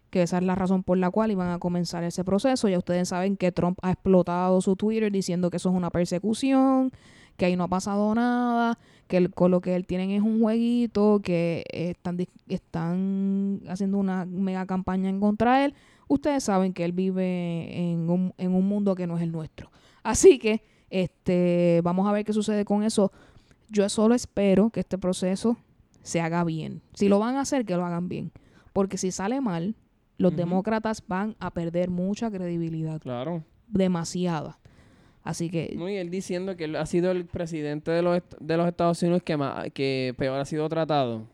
[0.10, 2.70] que esa es la razón por la cual iban a comenzar ese proceso.
[2.70, 6.92] Ya ustedes saben que Trump ha explotado su Twitter diciendo que eso es una persecución,
[7.38, 8.78] que ahí no ha pasado nada,
[9.08, 12.18] que el- con lo que él tienen es un jueguito, que eh, están,
[12.50, 15.74] están haciendo una mega campaña en contra de él.
[16.08, 19.70] Ustedes saben que él vive en un, en un mundo que no es el nuestro.
[20.04, 23.12] Así que este, vamos a ver qué sucede con eso.
[23.70, 25.58] Yo solo espero que este proceso
[26.02, 26.82] se haga bien.
[26.94, 28.32] Si lo van a hacer, que lo hagan bien.
[28.72, 29.76] Porque si sale mal,
[30.18, 33.02] los demócratas van a perder mucha credibilidad.
[33.02, 33.44] Claro.
[33.68, 34.58] Demasiada.
[35.28, 38.56] Así que No, y él diciendo que él ha sido el presidente de los, de
[38.56, 41.28] los Estados Unidos que, más, que peor ha sido tratado.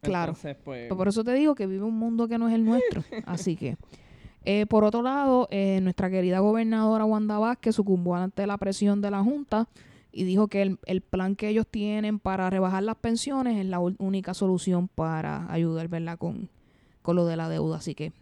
[0.00, 0.30] Claro.
[0.30, 3.02] Entonces, pues, Por eso te digo que vive un mundo que no es el nuestro.
[3.26, 3.76] Así que,
[4.44, 9.10] eh, por otro lado, eh, nuestra querida gobernadora Wanda Vázquez sucumbió ante la presión de
[9.10, 9.68] la Junta
[10.12, 13.80] y dijo que el, el plan que ellos tienen para rebajar las pensiones es la
[13.80, 16.16] única solución para ayudar, ¿verdad?
[16.16, 16.48] Con,
[17.02, 17.78] con lo de la deuda.
[17.78, 18.12] Así que,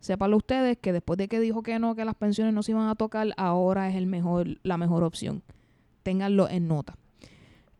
[0.00, 2.88] sépanlo ustedes que después de que dijo que no, que las pensiones no se iban
[2.88, 5.42] a tocar, ahora es el mejor, la mejor opción.
[6.02, 6.96] Ténganlo en nota.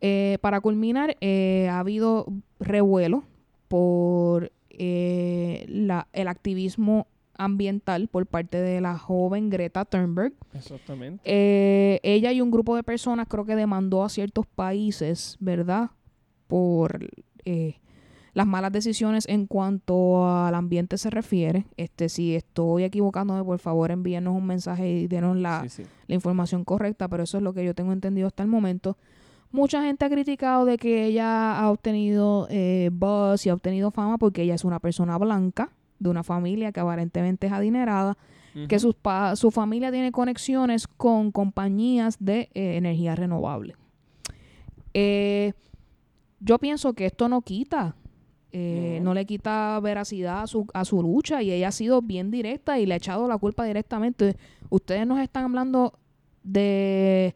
[0.01, 2.27] Eh, para culminar, eh, ha habido
[2.59, 3.25] revuelo
[3.69, 7.07] por eh, la, el activismo
[7.41, 10.35] ambiental por parte de la joven Greta Thunberg.
[10.55, 11.23] exactamente.
[11.25, 15.91] Eh, ella y un grupo de personas creo que demandó a ciertos países, ¿verdad?
[16.47, 17.09] Por
[17.45, 17.77] eh,
[18.33, 21.67] las malas decisiones en cuanto al ambiente se refiere.
[21.77, 25.83] Este, si estoy equivocándome, por favor envíenos un mensaje y denos la, Sí, sí.
[26.07, 28.97] la información correcta, pero eso es lo que yo tengo entendido hasta el momento.
[29.53, 34.17] Mucha gente ha criticado de que ella ha obtenido eh, buzz y ha obtenido fama
[34.17, 38.17] porque ella es una persona blanca, de una familia que aparentemente es adinerada,
[38.69, 38.81] que Ujú.
[38.81, 43.75] sus pa- su familia tiene conexiones con compañías de eh, energía renovable.
[44.95, 45.53] Eh,
[46.41, 47.95] yo pienso que esto no quita,
[48.53, 49.11] eh, No.
[49.11, 49.15] no.
[49.15, 52.87] le quita veracidad a su, a su lucha y ella ha sido bien directa y
[52.87, 54.37] le ha echado la culpa directamente.
[54.71, 55.93] Ustedes nos están hablando
[56.43, 57.35] de,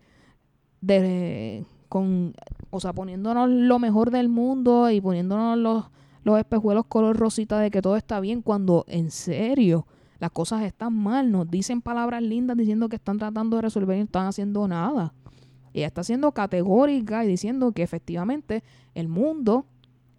[0.80, 2.34] de con,
[2.70, 5.84] o sea, poniéndonos lo mejor del mundo y poniéndonos los,
[6.24, 9.86] los espejuelos color rosita de que todo está bien cuando en serio
[10.18, 11.30] las cosas están mal.
[11.30, 15.12] Nos dicen palabras lindas diciendo que están tratando de resolver y no están haciendo nada.
[15.72, 18.62] Ella está siendo categórica y diciendo que efectivamente
[18.94, 19.66] el mundo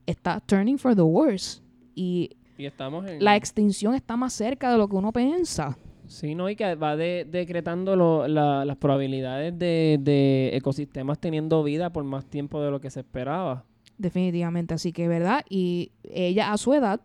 [0.06, 1.62] está turning for the worse.
[1.95, 3.24] Y Y estamos en...
[3.24, 5.78] la extinción está más cerca de lo que uno piensa.
[6.08, 11.64] Sí, no, y que va de- decretando lo- la- las probabilidades de, de ecosistemas teniendo
[11.64, 13.64] vida por más tiempo de lo que se esperaba.
[13.97, 14.74] Definitivamente.
[14.74, 15.43] Así que, ¿verdad?
[15.49, 17.01] Y ella a su edad,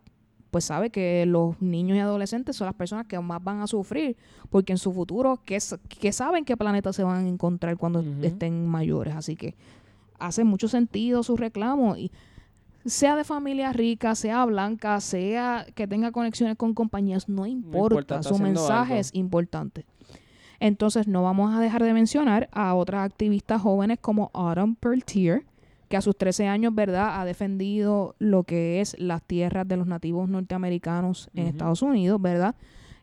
[0.51, 4.16] pues sabe que los niños y adolescentes son las personas que más van a sufrir.
[4.51, 5.57] Porque en su futuro, que,
[5.88, 9.14] que saben qué planeta se van a encontrar cuando estén mayores.
[9.14, 9.55] Así que
[10.18, 11.96] hace mucho sentido su reclamo.
[11.96, 12.11] Y
[12.85, 18.22] sea de familia rica, sea blanca, sea que tenga conexiones con compañías, no importa.
[18.22, 19.01] su mensaje algo.
[19.01, 19.85] es importante.
[20.61, 25.45] Entonces, no vamos a dejar de mencionar a otras activistas jóvenes como Autumn Peltier,
[25.89, 29.87] que a sus 13 años, ¿verdad?, ha defendido lo que es las tierras de los
[29.87, 31.47] nativos norteamericanos en.
[31.47, 32.55] Estados Unidos, ¿verdad?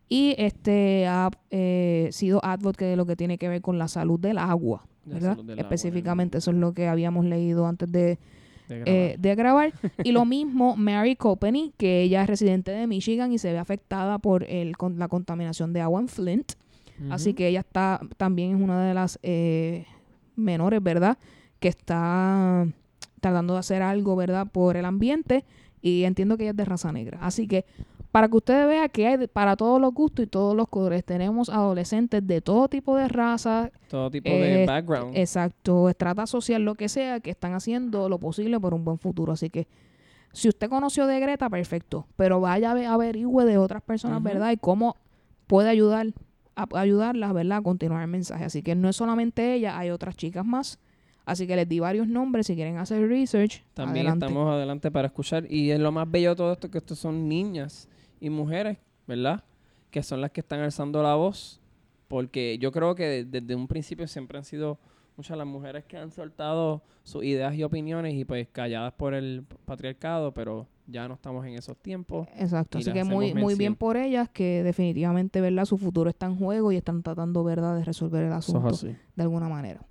[0.08, 4.20] Y este ha eh, sido advocate de lo que tiene que ver con la salud
[4.20, 5.36] del agua, ¿verdad?
[5.36, 8.20] salud del agua, Específicamente, eso es lo que habíamos leído antes de,
[8.68, 9.20] de eh, grabar.
[9.20, 9.74] de grabar.
[10.03, 14.20] y lo mismo Mary Copenny, que ella es residente de Michigan y se ve afectada
[14.20, 16.53] por el, con la contaminación de agua en Flint.
[17.11, 19.86] Así que ella está también es una de las eh,
[20.36, 21.20] menores, ¿verdad?
[21.59, 22.65] Que está
[23.22, 24.47] tratando de hacer algo, ¿verdad?
[24.51, 25.45] Por el ambiente
[25.80, 27.20] y entiendo que ella es de raza negra.
[27.22, 27.65] Así que
[28.18, 31.49] para que ustedes vean que hay para todos los gustos y todos los colores, tenemos
[31.49, 35.15] adolescentes de todo tipo de raza, Todo tipo de eh, background.
[35.15, 39.34] exacto, estrata social, lo que sea, que están haciendo lo posible por un buen futuro.
[39.34, 39.68] Así que
[40.34, 44.24] si usted conoció de Greta, perfecto, pero vaya a ve- averigüe de otras personas.
[44.24, 44.49] ¿verdad?
[44.51, 44.95] Y cómo
[45.45, 46.07] puede ayudar
[46.55, 47.59] a ayudarlas, ¿verdad?
[47.59, 48.45] A continuar el mensaje.
[48.45, 50.80] Así que no es solamente ella, hay otras chicas más.
[51.24, 53.63] Así que les di varios nombres si quieren hacer research.
[53.76, 54.26] También adelante.
[54.26, 55.45] estamos adelante para escuchar.
[55.51, 57.88] Y es lo más bello de todo esto que estos son niñas
[58.20, 59.43] y mujeres, ¿verdad?
[59.91, 61.59] Que son las que están alzando la voz.
[62.07, 64.78] Porque yo creo que de- desde un principio siempre han sido
[65.18, 69.43] muchas las mujeres que han soltado sus ideas y opiniones y pues calladas por el
[69.65, 72.28] patriarcado, pero ya no estamos en esos tiempos.
[72.38, 75.65] Exacto, así que muy, muy bien por ellas que definitivamente, ¿verdad?
[75.65, 77.76] Su futuro está en juego y están tratando, ¿verdad?
[77.76, 78.59] De resolver el asunto
[79.15, 79.82] de alguna manera.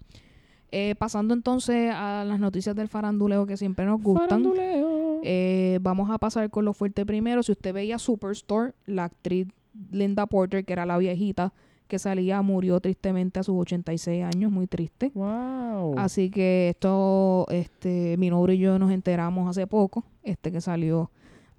[0.73, 4.29] Eh, pasando entonces a las noticias del faranduleo que siempre nos gustan.
[4.29, 5.06] Faranduleo.
[5.23, 7.43] Eh, vamos a pasar con lo fuerte primero.
[7.43, 9.49] Si usted veía Superstore, la actriz
[9.91, 11.53] Linda Porter, que era la viejita
[11.89, 15.13] que salía, murió tristemente a sus 86 años, muy triste.
[15.15, 15.97] wow.
[15.99, 21.11] Así que esto, este, mi novio y yo nos enteramos hace poco, este que salió,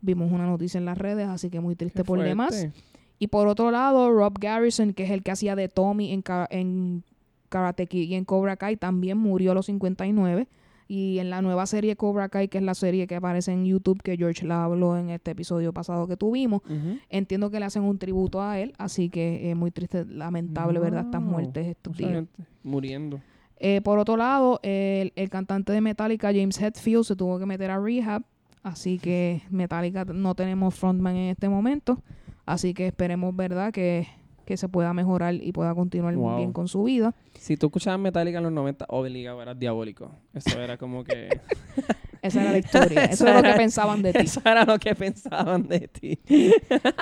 [0.02, 2.50] vimos una noticia en las redes, así que muy triste Qué por demás.
[2.50, 2.78] fuerte.
[3.20, 7.04] Y por otro lado, Rob Garrison, que es el que hacía de Tommy en, en
[7.50, 10.48] Karate Kid y en Cobra Kai, también murió a los 59.
[10.88, 14.02] Y en la nueva serie Cobra Kai, que es la serie que aparece en YouTube,
[14.02, 16.62] que George la habló en este episodio pasado que tuvimos,
[17.10, 21.06] entiendo que le hacen un tributo a él, así que es muy triste, lamentable, ¿verdad?
[21.06, 22.12] Estas muertes estos días.
[22.12, 23.20] gente muriendo.
[23.60, 27.72] Eh, por otro lado, el, el cantante de Metallica, James Hetfield, se tuvo que meter
[27.72, 28.24] a rehab.
[28.64, 32.02] Así que Metallica no tenemos frontman en este momento.
[32.46, 34.08] Así que esperemos, ¿verdad?, que,
[34.48, 36.38] que se pueda mejorar y pueda continuar Wow.
[36.38, 37.14] bien con su vida.
[37.38, 40.10] Si tú escuchabas Metallica en los 90, obligado eras diabólico.
[40.34, 41.30] Eso era como que...
[42.24, 43.04] Esa era la historia.
[43.06, 44.20] Eso era lo que pensaban de ti.
[44.24, 46.20] Eso era lo que pensaban de ti.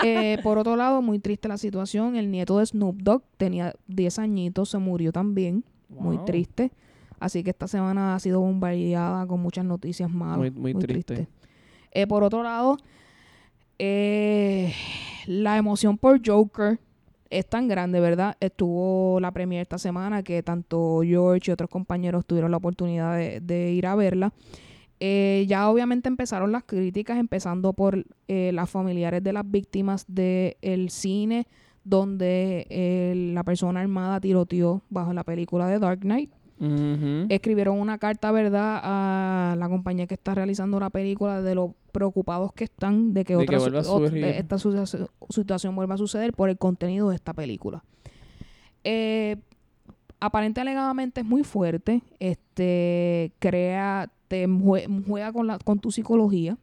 [0.03, 2.15] Eh, por otro lado, muy triste la situación.
[2.17, 5.63] El nieto de Snoop Dogg tenía 10 añitos, se murió también.
[5.87, 6.71] Muy triste.
[7.19, 10.37] Así que esta semana ha sido bombardeada con muchas noticias malas.
[10.39, 11.27] Muy- muy triste.
[11.91, 12.77] Eh, por otro lado,
[13.79, 14.73] eh,
[15.27, 16.79] la emoción por Joker
[17.29, 18.37] es tan grande, ¿verdad?
[18.39, 23.39] Estuvo la premiere esta semana que tanto George y otros compañeros tuvieron la oportunidad de,
[23.41, 24.33] de ir a verla.
[24.99, 30.89] Eh, ya obviamente empezaron las críticas, empezando por eh, las familiares de las víctimas del
[30.89, 31.47] cine
[31.83, 36.31] donde eh, la persona armada tiroteó bajo la película de Dark Knight
[37.29, 42.53] Escribieron una carta, ¿verdad?, a la compañía que está realizando la película de lo preocupados
[42.53, 44.57] que están de que, De otra que su- de esta
[45.29, 47.83] situación vuelva a suceder por el contenido de esta película.
[48.83, 49.37] Eh,
[50.19, 56.57] aparente alegadamente es muy fuerte, este crea, te jue- juega con la, con tu psicología,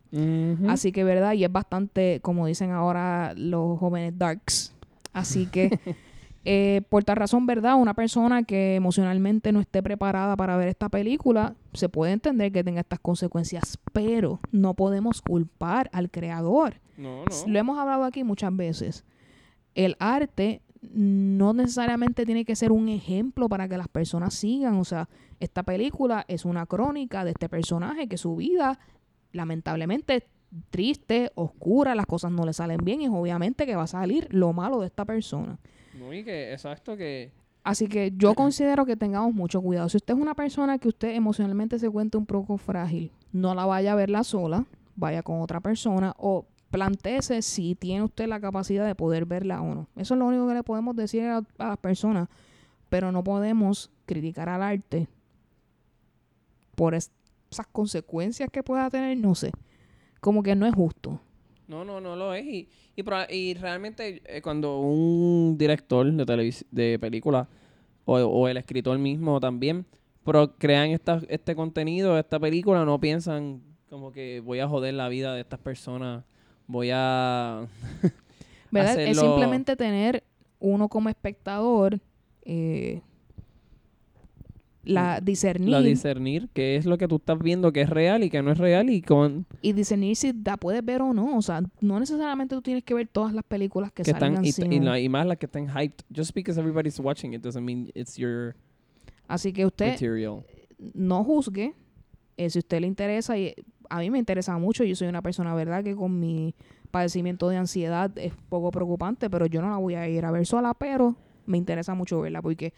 [0.69, 4.75] así que verdad, y es bastante, como dicen ahora los jóvenes darks,
[5.15, 5.79] Así que,
[6.45, 7.77] eh, por tal razón, ¿verdad?
[7.77, 12.65] Una persona que emocionalmente no esté preparada para ver esta película, se puede entender que
[12.65, 16.81] tenga estas consecuencias, pero no podemos culpar al creador.
[16.97, 19.05] No, Lo hemos hablado aquí muchas veces.
[19.75, 24.75] El arte no necesariamente tiene que ser un ejemplo para que las personas sigan.
[24.79, 28.81] O sea, esta película es una crónica de este personaje que su vida,
[29.33, 30.25] lamentablemente, es
[30.71, 34.53] triste, oscura, las cosas no le salen bien y obviamente que va a salir lo
[34.53, 35.59] malo de esta persona.
[36.03, 37.31] No, y que, exacto, que...
[37.65, 39.89] Así que yo considero que tengamos mucho cuidado.
[39.89, 43.65] Si usted es una persona que usted emocionalmente se cuenta un poco frágil, no la
[43.67, 48.85] vaya a verla sola, vaya con otra persona o planteese si tiene usted la capacidad
[48.85, 49.89] de poder verla o no.
[49.95, 52.29] Eso es lo único que le podemos decir a, a las personas,
[52.89, 55.07] pero no podemos criticar al arte
[56.75, 57.13] por es-
[57.51, 59.53] esas consecuencias que pueda tener, no sé.
[60.21, 61.21] Como que no es justo.
[61.69, 62.45] No, no, no lo es.
[62.45, 63.05] Y, y,
[63.35, 67.49] y realmente eh, cuando un director de, televis- de película
[68.05, 69.87] o, o el escritor mismo también
[70.25, 73.61] pero crean esta, este contenido, esta película, no piensan
[73.91, 76.25] como que voy a joder la vida de estas personas,
[76.69, 77.67] voy a...
[78.71, 78.95] ¿Verdad?
[79.01, 80.23] Es simplemente tener
[80.61, 81.99] uno como espectador
[82.45, 83.03] eh,
[84.85, 88.31] la discernir la discernir qué es lo que tú estás viendo que es real y
[88.31, 91.37] que no es real y con y discernir si la puedes ver o no.
[91.37, 94.73] O sea, no necesariamente tú tienes que ver todas las películas que, que están salgan
[94.73, 97.91] y, la- y más las que están hyped just because everybody's watching it doesn't mean
[97.95, 98.55] it's your
[99.29, 100.43] Así que usted material
[100.95, 101.75] no juzgue
[102.37, 103.55] eh, si a usted le interesa y
[103.89, 104.83] a mí me interesa mucho.
[104.85, 105.85] Yo soy una persona, ¿verdad?
[105.85, 106.55] Que con mi
[106.91, 110.45] padecimiento de ansiedad es poco preocupante, pero yo no la voy a ir a ver
[110.45, 111.15] sola, pero
[111.47, 112.73] me interesa mucho verla porque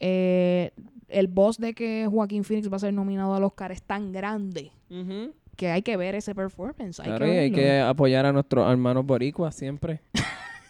[0.00, 0.70] eh,
[1.08, 4.72] el boss de que Joaquín Phoenix va a ser nominado al Oscar es tan grande
[5.56, 7.00] que hay que ver ese performance.
[7.00, 10.00] Hay Claro, que hay que apoyar a nuestros hermanos boricuas siempre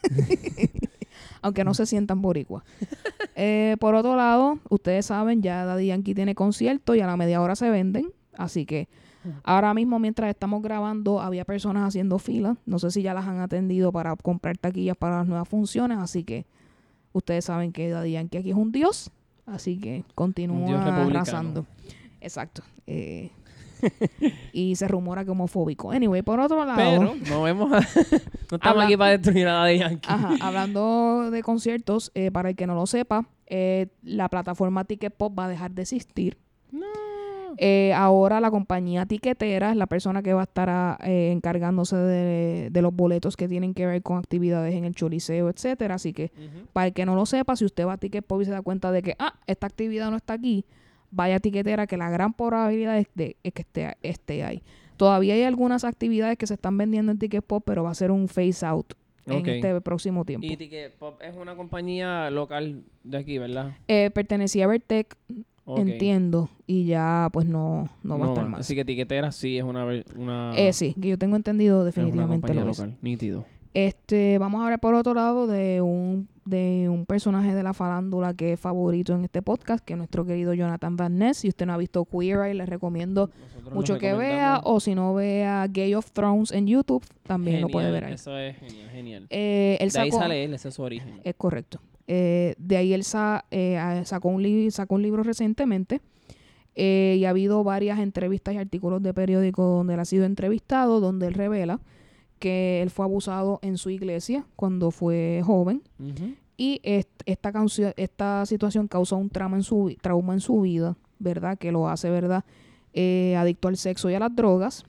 [1.43, 2.65] aunque no se sientan boricua.
[3.39, 7.43] Eh, por otro lado, ustedes saben, ya Daddy Yankee tiene concierto y a la media
[7.43, 8.11] hora se venden.
[8.33, 8.89] Así que
[9.45, 12.57] ahora mismo, mientras estamos grabando, había personas haciendo fila.
[12.65, 15.99] No sé si ya las han atendido para comprar taquillas para las nuevas funciones.
[15.99, 16.47] Así que
[17.13, 19.11] ustedes saben que Daddy Yankee aquí es un dios.
[19.47, 21.67] Así que continúa arrasando.
[22.21, 22.63] Exacto.
[22.87, 23.31] Eh,
[24.53, 25.91] y se rumora que homofóbico.
[25.93, 26.77] Anyway, por otro lado.
[26.77, 27.81] pero no vemos a-
[28.51, 32.51] no estamos Habla- aquí para destruir nada de Yankee Ajá, hablando de conciertos, eh, para
[32.51, 36.39] el que no lo sepa, eh, la plataforma Ticket Pop va a dejar de existir.
[36.73, 36.87] no
[37.59, 41.97] Eh, ahora la compañía tiquetera es la persona que va a estar ah, eh, encargándose
[41.97, 45.95] de, de los boletos que tienen que ver con actividades en el choliseo, etcétera.
[45.95, 46.31] Así que
[46.73, 48.63] para el que no lo sepa, si usted va a Ticket Pop y se da
[48.63, 50.65] cuenta de que, ah, esta actividad no está aquí,
[51.11, 54.63] vaya a tiquetera que la gran probabilidad es, de, es que esté, esté ahí.
[54.97, 58.11] Todavía hay algunas actividades que se están vendiendo en Ticket Pop, pero va a ser
[58.11, 58.95] un phase out
[59.27, 60.47] en este próximo tiempo.
[60.47, 65.17] y Ticket Pop es una compañía local de aquí verdad Eh, pertenecía a Vertec,
[65.77, 68.61] Entiendo, y ya pues no, no va a estar más.
[68.61, 69.85] así que tiquetera sí es una
[70.17, 72.79] una Eh, sí, que yo tengo entendido es una definitivamente compañía lo es.
[72.79, 73.45] local nítido
[73.75, 78.33] Este, vamos a hablar por otro lado de un, de un personaje de la farándula
[78.33, 81.39] que es favorito en este podcast, que es nuestro querido Jonathan Van Ness.
[81.39, 84.95] Si usted no ha visto Queer Eye, le recomiendo Nosotros mucho que vea, o si
[84.95, 88.15] no vea Gay of Thrones en YouTube, también lo puede ver ahí.
[88.15, 91.35] eso es genial genial Eh, él de ahí sale él ese es su origen Es
[91.35, 91.81] correcto.
[92.09, 96.01] Eh, de ahí él sa- eh, sacó, un sacó un libro recientemente
[96.75, 101.01] eh, y ha habido varias entrevistas y artículos de periódico donde él ha sido entrevistado,
[101.01, 101.81] donde él revela
[102.39, 105.83] que él fue abusado en su iglesia cuando fue joven
[106.59, 107.53] y est- esta,
[107.97, 111.57] esta situación causó un trauma en su, trauma en su vida, ¿verdad?
[111.59, 112.45] Que lo hace, ¿verdad?
[112.93, 114.85] Eh, adicto al sexo y a las drogas,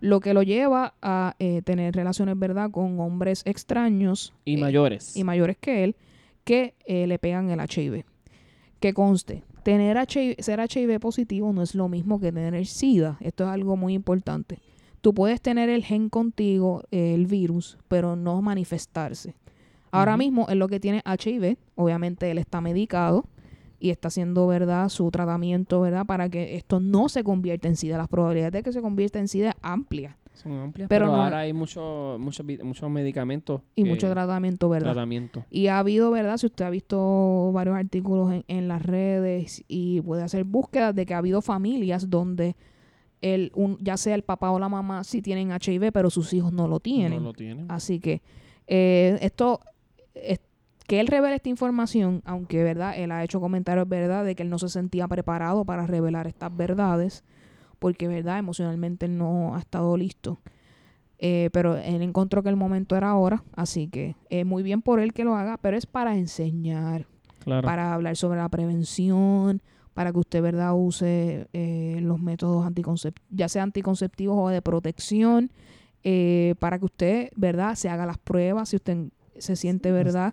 [0.00, 2.70] lo que lo lleva a eh, tener relaciones, ¿verdad?
[2.70, 5.96] Con hombres extraños y eh, mayores y mayores que él
[6.50, 8.04] que eh, le pegan el HIV.
[8.80, 13.18] Que conste, tener HIV, ser HIV positivo no es lo mismo que tener SIDA.
[13.20, 14.58] Esto es algo muy importante.
[15.00, 19.36] Tú puedes tener el gen contigo, eh, el virus, pero no manifestarse.
[19.92, 21.56] Ahora mismo es lo que tiene HIV.
[21.76, 23.26] Obviamente él está medicado
[23.78, 27.96] y está haciendo, ¿verdad?, su tratamiento, ¿verdad?, para que esto no se convierta en SIDA.
[27.96, 30.18] Las probabilidades de que se convierta en SIDA es amplia.
[30.40, 34.92] Son amplias pero pero, no- ahora hay muchos muchos medicamentos Y mucho tratamiento, ¿verdad?
[34.92, 36.36] tratamiento Y ha habido, ¿verdad?
[36.38, 41.06] Si usted ha visto varios artículos en, en las redes y puede hacer búsquedas de
[41.06, 42.56] que ha habido familias donde
[43.22, 46.52] el, un, ya sea el papá o la mamá sí tienen HIV, pero sus hijos
[46.52, 47.18] no lo tienen.
[47.22, 48.22] no lo tienen Así que
[48.66, 49.60] eh, esto,
[50.14, 50.40] es-
[50.86, 52.94] que él revele esta información, aunque, ¿verdad?
[52.98, 54.24] Él ha hecho comentarios, ¿verdad?
[54.24, 57.22] De que él no se sentía preparado para revelar estas verdades,
[57.80, 58.38] porque, ¿verdad?
[58.38, 60.38] Emocionalmente él no ha estado listo.
[61.18, 65.00] Eh, pero él encontró que el momento era ahora, así que es muy bien por
[65.00, 67.06] él que lo haga, pero es para enseñar,
[67.40, 67.66] Claro.
[67.66, 69.60] para hablar sobre la prevención,
[69.92, 75.50] para que usted, ¿verdad?, use eh, los métodos anticonceptivos, ya sea anticonceptivos o de protección,
[76.04, 80.32] eh, para que usted, ¿verdad?, se haga las pruebas, si usted se siente, ¿verdad?,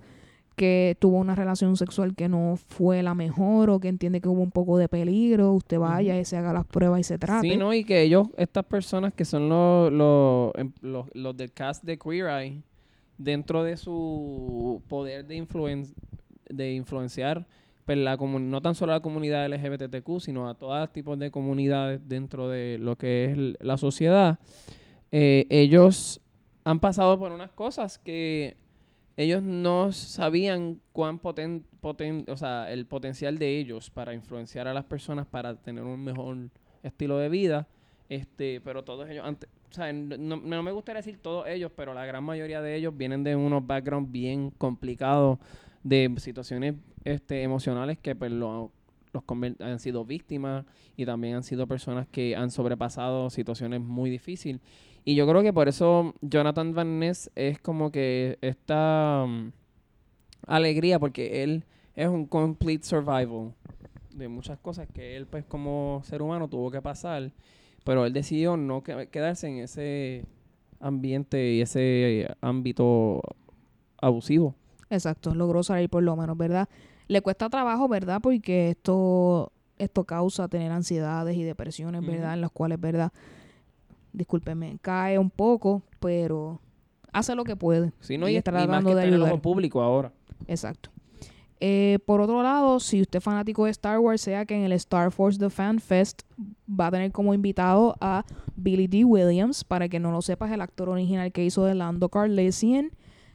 [0.58, 4.42] que tuvo una relación sexual que no fue la mejor o que entiende que hubo
[4.42, 7.48] un poco de peligro, usted vaya y se haga las pruebas y se trate.
[7.48, 7.76] Sí, ¿no?
[7.76, 12.00] Y que ellos, estas personas que son los, los, em- los, los del cast de
[12.00, 12.64] Queer Eye,
[13.20, 15.86] dentro de su poder de, influen
[16.50, 17.46] de influenciar,
[17.86, 22.02] pues la no tan solo a la comunidad LGBTQ, sino a todos tipos de comunidades
[22.10, 24.40] dentro de lo que es la sociedad,
[25.12, 26.20] eh, ellos
[26.64, 28.58] han pasado por unas cosas que
[29.18, 34.74] ellos no sabían cuán poten, poten- o sea, el potencial de ellos para influenciar a
[34.74, 36.38] las personas para tener un mejor
[36.84, 37.68] estilo de vida.
[38.10, 41.94] Este, pero todos ellos, antes, o sea, no, no- me gustaría decir todos ellos, pero
[41.94, 45.40] la gran mayoría de ellos vienen de unos backgrounds bien complicados,
[45.84, 48.72] de situaciones este, emocionales que pues, lo-
[49.14, 49.24] los
[49.62, 50.66] han sido víctimas
[50.96, 54.62] y también han sido personas que han sobrepasado situaciones muy difíciles.
[55.08, 59.52] Y yo creo que por eso Jonathan Van Ness es como que esta mm,
[60.48, 61.64] alegría, porque él
[61.96, 63.54] es un complete survival
[64.14, 67.32] de muchas cosas que él, pues, como ser humano tuvo que pasar,
[67.86, 70.26] pero él decidió no que- quedarse en ese
[70.82, 73.22] ambiente y ese ámbito
[74.02, 74.56] abusivo.
[74.90, 76.68] Exacto, logró salir por lo menos, ¿verdad?
[77.08, 78.20] Le cuesta trabajo, ¿verdad?
[78.22, 82.06] Porque esto, esto causa tener ansiedades y depresiones.
[82.06, 82.34] ¿verdad?
[82.34, 83.14] En las cuales, ¿verdad?
[84.14, 86.60] Discúlpeme, cae un poco, pero
[87.12, 87.92] hace lo que puede.
[88.00, 88.28] Sí, ¿no?
[88.28, 89.32] Y Y, está y más tratando que de el ayudar.
[89.34, 90.12] ojo público ahora.
[90.48, 90.90] Exacto.
[91.60, 94.72] Eh, por otro lado, si usted es fanático de Star Wars, sea que en el
[94.74, 96.22] Star Force The Fan Fest
[96.70, 98.24] va a tener como invitado a
[98.56, 99.04] Billy D.
[99.06, 102.92] Williams, para que no lo sepas, el actor original que hizo de Lando Carlesian,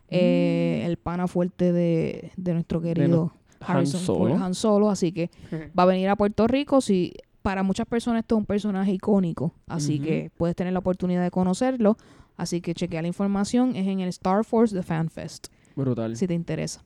[0.09, 4.31] eh, el pana fuerte de, de nuestro querido Han Harrison Solo.
[4.31, 5.31] Ford, Han Solo, así que
[5.77, 6.81] va a venir a Puerto Rico.
[6.81, 11.23] Si para muchas personas esto es un personaje icónico, así que puedes tener la oportunidad
[11.23, 11.97] de conocerlo.
[12.37, 16.17] Así que chequea la información, es en el Star Force The Fan Fest Brutal.
[16.17, 16.83] si te interesa.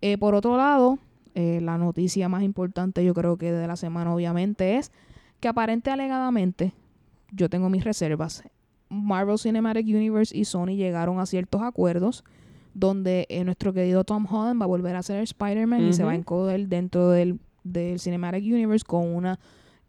[0.00, 0.98] Eh, por otro lado,
[1.34, 4.90] eh, la noticia más importante yo creo que de la semana obviamente es
[5.40, 6.72] que aparente alegadamente,
[7.30, 8.42] yo tengo mis reservas,
[8.88, 12.24] Marvel Cinematic Universe y Sony llegaron a ciertos acuerdos
[12.72, 16.12] donde eh, nuestro querido Tom Holland va a volver a ser Spider-Man y se va
[16.12, 19.38] a encoder dentro del, del Cinematic Universe con una,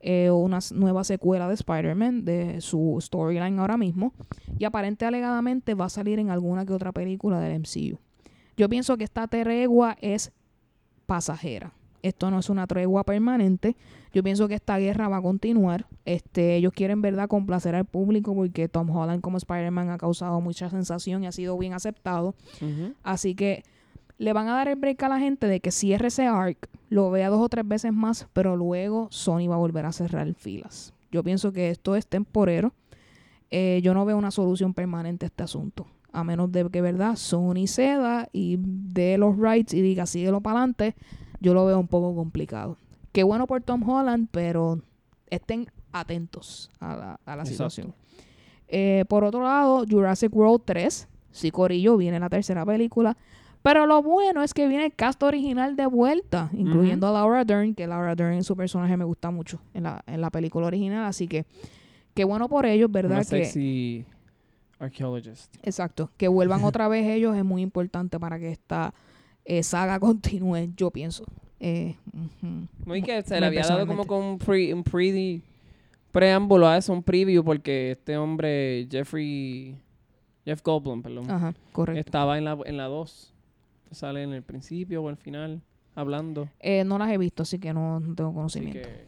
[0.09, 4.13] eh, una nueva secuela de Spider-Man de su storyline ahora mismo
[4.57, 7.99] y aparente alegadamente va a salir en alguna que otra película del MCU.
[8.55, 10.31] Yo pienso que esta tregua es
[11.07, 11.73] pasajera.
[12.03, 13.75] Esto no es una tregua permanente.
[14.13, 15.87] Yo pienso que esta guerra va a continuar.
[16.05, 20.69] Este, ellos quieren, ¿verdad?, complacer al público porque Tom Holland como Spider-Man ha causado mucha
[20.69, 22.33] sensación y ha sido bien aceptado.
[23.03, 23.65] Así que
[24.17, 27.11] le van a dar el break a la gente de que cierre ese arc, lo
[27.11, 30.93] vea dos o tres veces más, pero luego Sony va a volver a cerrar filas.
[31.11, 32.73] Yo pienso que esto es temporero.
[33.49, 35.87] Eh, yo no veo una solución permanente a este asunto.
[36.11, 37.15] A menos de que, ¿verdad?
[37.15, 40.95] Sony ceda y dé los rights y diga síguelo para adelante.
[41.39, 42.77] Yo lo veo un poco complicado.
[43.11, 44.81] Qué bueno por Tom Holland, pero
[45.29, 47.69] estén atentos a la, a la Exacto.
[47.69, 47.93] situación.
[48.67, 51.07] Eh, por otro lado, Jurassic World 3.
[51.31, 53.15] Sí, Corillo, viene la tercera película.
[53.67, 57.75] Pero lo bueno es que viene el cast original de vuelta, incluyendo a Laura Dern,
[57.75, 61.03] que Laura Dern, su personaje me gusta mucho en la, en la película original.
[61.03, 61.45] Así que,
[62.13, 63.25] qué bueno por ellos, ¿verdad?
[63.29, 64.05] Una que,
[64.79, 65.53] archaeologist.
[65.63, 66.09] Exacto.
[66.15, 68.93] Que vuelvan otra vez ellos es muy importante para que esta
[69.43, 71.25] eh, saga continúe, yo pienso.
[71.59, 72.67] Eh, ujú.
[72.85, 75.41] No, y que se Muy le había dado como con un, pre, un pre-
[76.13, 79.75] preámbulo a eso, un preview, porque este hombre, Jeffrey,
[80.45, 81.99] Jeff Goldblum, perdón, Ajá, correcto.
[81.99, 83.33] estaba en la, en la 2.
[83.91, 85.61] Sale en el principio o al final,
[85.95, 86.49] hablando.
[86.59, 88.87] Eh, no las he visto, así que no, no tengo conocimiento.
[88.87, 89.05] que,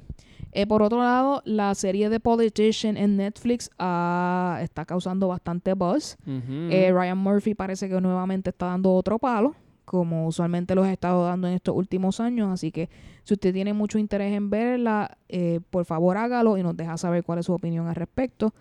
[0.51, 6.17] Eh, por otro lado, la serie de Politician en Netflix ah, está causando bastante buzz.
[6.25, 9.55] Eh, Ryan Murphy parece que nuevamente está dando otro palo,
[9.85, 12.49] como usualmente los ha estado dando en estos últimos años.
[12.49, 12.89] Así que
[13.23, 17.23] si usted tiene mucho interés en verla, eh, por favor hágalo y nos deja saber
[17.23, 18.53] cuál es su opinión al respecto.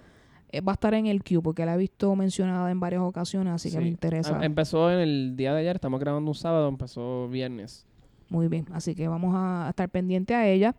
[0.51, 3.53] Eh, va a estar en el queue porque la he visto mencionada en varias ocasiones,
[3.53, 4.39] así que me interesa.
[4.41, 7.85] Ah, Empezó en el día de ayer, estamos grabando un sábado, empezó viernes.
[8.31, 10.75] Muy bien, así que vamos a estar pendiente a ella.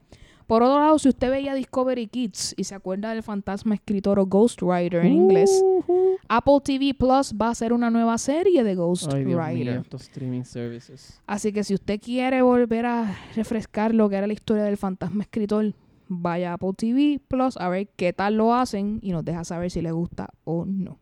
[0.47, 4.26] Por otro lado, si usted veía Discovery Kids y se acuerda del fantasma escritor o
[4.26, 6.17] Ghost Rider en inglés, Ujú.
[6.28, 9.74] Apple TV Plus va a hacer una nueva serie de Ghost Ay, Dios Rider.
[9.74, 11.22] mío, estos streaming services.
[11.28, 15.22] Así que si usted quiere volver a refrescar lo que era la historia del fantasma
[15.22, 15.72] escritor,
[16.10, 19.72] vaya a Apple TV Plus a ver qué tal lo hacen y nos deja saber
[19.72, 20.99] si le gusta o no.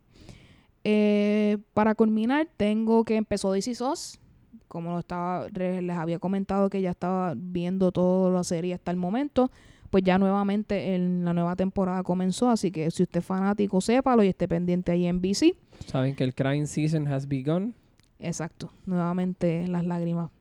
[0.84, 4.20] eh, para culminar, tengo que empezó DC SOS.
[4.68, 8.98] Como lo estaba, les había comentado que ya estaba viendo toda la serie hasta el
[8.98, 9.50] momento,
[9.90, 12.50] pues ya nuevamente en la nueva temporada comenzó.
[12.50, 15.56] Así que si usted es fanático, sépalo y esté pendiente ahí en BC.
[15.86, 17.74] Saben que el crying season has begun.
[18.20, 18.72] Exacto.
[18.86, 20.32] Nuevamente las lágrimas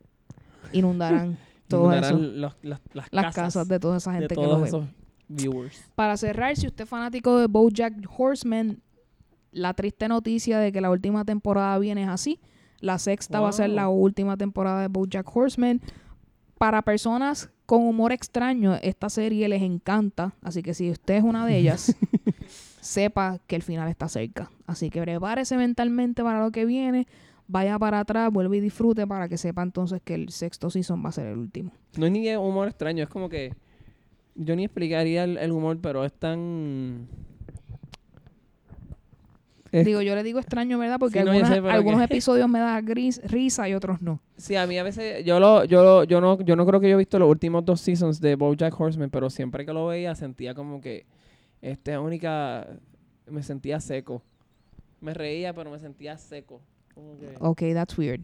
[0.73, 1.39] inundarán
[1.69, 2.19] todo Inundarán eso.
[2.23, 4.69] los- las, las Las casas casas de toda esa de gente que lo ve.
[4.69, 4.85] esos
[5.29, 5.85] viewers.
[5.95, 8.81] Para cerrar, si usted es fanático de BoJack Horseman,
[9.53, 12.41] la triste noticia de que la última temporada viene es así.
[12.81, 15.81] La sexta va a ser la última temporada de BoJack Horseman.
[16.59, 20.35] Para personas con humor extraño, esta serie les encanta.
[20.43, 21.97] Así que si usted es una de ellas,
[22.81, 24.51] sepa que el final está cerca.
[24.67, 27.07] Así que prepárese mentalmente para lo que viene.
[27.49, 31.11] Vaya para atrás, vuelve y disfrute para que sepa entonces que el sexto season va
[31.11, 31.71] a ser el último.
[31.97, 33.55] No es ni humor extraño, es como que
[34.35, 37.07] yo ni explicaría el, el humor, pero es tan...
[39.73, 40.99] Es- Digo, yo le digo extraño, ¿verdad?
[40.99, 44.21] Porque Sí, no, algunas- sé, algunos que- episodios me da gris, risa y otros no.
[44.37, 46.89] Sí, a mí a veces, yo lo, yo lo- yo no, yo no creo que
[46.89, 50.15] yo he visto los últimos dos seasons de BoJack Horseman, pero siempre que lo veía
[50.15, 51.05] sentía como que
[51.63, 52.67] esta única,
[53.29, 54.23] me sentía seco.
[55.01, 56.61] Me reía, pero me sentía seco.
[56.97, 58.23] Como que- Ok, that's weird.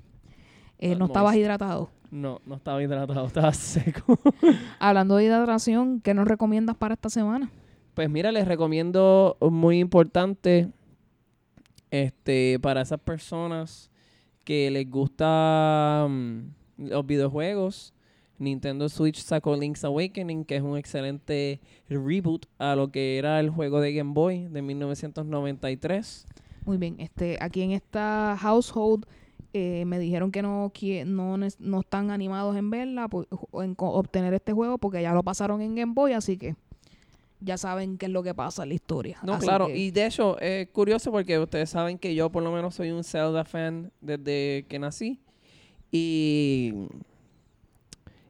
[0.79, 1.91] Eh, Not no estabas hidratado.
[2.11, 4.19] No, no estaba hidratado, estaba seco.
[4.81, 7.51] Hablando de hidratación, ¿qué nos recomiendas para esta semana?
[7.95, 10.71] Pues mira, les recomiendo muy importante
[11.91, 13.91] este para esas personas
[14.45, 16.41] que les gusta mm,
[16.79, 17.93] los videojuegos.
[18.39, 23.51] Nintendo Switch sacó Link's Awakening, que es un excelente reboot a lo que era el
[23.51, 26.27] juego de Game Boy de 1993.
[26.65, 29.05] Muy bien, este, aquí en esta household
[29.53, 33.09] eh, me dijeron que no, quie- no, no están animados en verla,
[33.51, 36.55] o en obtener este juego, porque ya lo pasaron en Game Boy, así que
[37.41, 39.19] ya saben qué es lo que pasa en la historia.
[39.25, 42.43] No, Así claro, que- y de hecho es curioso porque ustedes saben que yo por
[42.43, 45.19] lo menos soy un Zelda fan desde que nací.
[45.91, 46.73] Y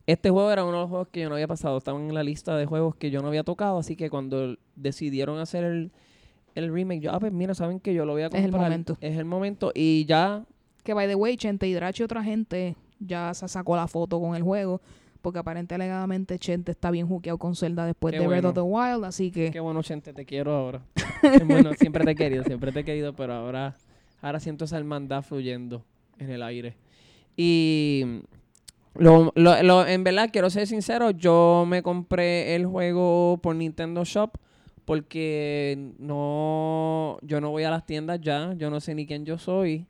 [0.06, 2.24] este juego era uno de los juegos que yo no había pasado, estaban en la
[2.24, 5.92] lista de juegos que yo no había tocado, así que cuando decidieron hacer el,
[6.54, 8.62] el remake, yo, ah, pues mira, saben que yo lo voy a el comprar.
[8.62, 8.96] momento.
[9.00, 9.72] Es el momento.
[9.74, 10.44] Y ya,
[10.84, 14.34] Que by the way, Chente Hidrachi y otra gente ya se sacó la foto con
[14.34, 14.80] el juego.
[15.22, 18.60] Porque aparentemente alegadamente Chente está bien juqueado con Zelda después Qué de Breath of the
[18.60, 18.94] bueno.
[18.96, 19.04] Wild.
[19.04, 20.82] Así que qué bueno, gente, te quiero ahora.
[21.22, 23.76] Es bueno, siempre te he querido, siempre te he querido, pero ahora,
[24.20, 25.84] ahora siento esa hermandad fluyendo
[26.18, 26.74] en el aire.
[27.36, 28.22] Y
[28.94, 34.04] lo, lo- lo- en verdad, quiero ser sincero, yo me compré el juego por Nintendo
[34.04, 34.32] Shop
[34.84, 39.38] porque no, yo no voy a las tiendas ya, yo no sé ni quién yo
[39.38, 39.86] soy.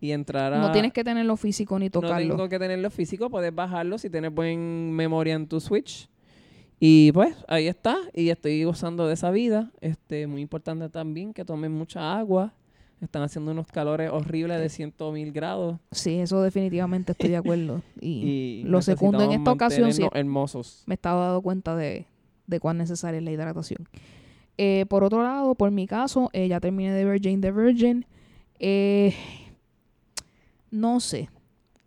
[0.00, 0.58] Y entrar a...
[0.58, 2.36] no tienes que tenerlo físico ni No tocarlo.
[2.36, 6.08] tengo que tenerlo físico, puedes bajarlo si tienes buen memoria en tu Switch.
[6.78, 9.70] Y pues ahí está, y estoy gozando de esa vida.
[9.80, 12.52] Este, muy importante también que tomen mucha agua.
[13.00, 15.78] Están haciendo unos calores horribles de 100 mil grados.
[15.92, 17.82] Sí, eso definitivamente estoy de acuerdo.
[18.00, 20.82] Y, Y lo secundo en esta ocasión, sí, hermosos.
[20.86, 22.06] me estaba dando cuenta de,
[22.46, 23.88] de cuán necesaria es la hidratación.
[24.56, 28.06] Eh, por otro lado, por mi caso, eh, ya terminé de ver Jane the Virgin.
[28.58, 29.14] Eh,
[30.70, 31.28] no sé.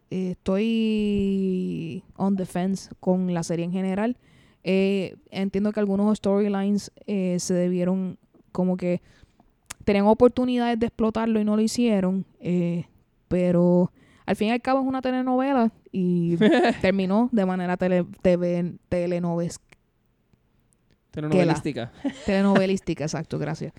[0.10, 4.18] Estoy on the fence con la serie en general.
[4.64, 8.18] Entiendo que algunos storylines se debieron
[8.52, 9.02] como que
[9.86, 12.26] tenían oportunidades de explotarlo y no lo hicieron.
[13.28, 13.92] pero
[14.26, 16.36] al fin y al cabo es una telenovela y
[16.82, 19.60] terminó de manera tele, TV telenoves-
[21.18, 21.92] Telenovelística.
[22.28, 23.74] telenovelística, exacto, gracias.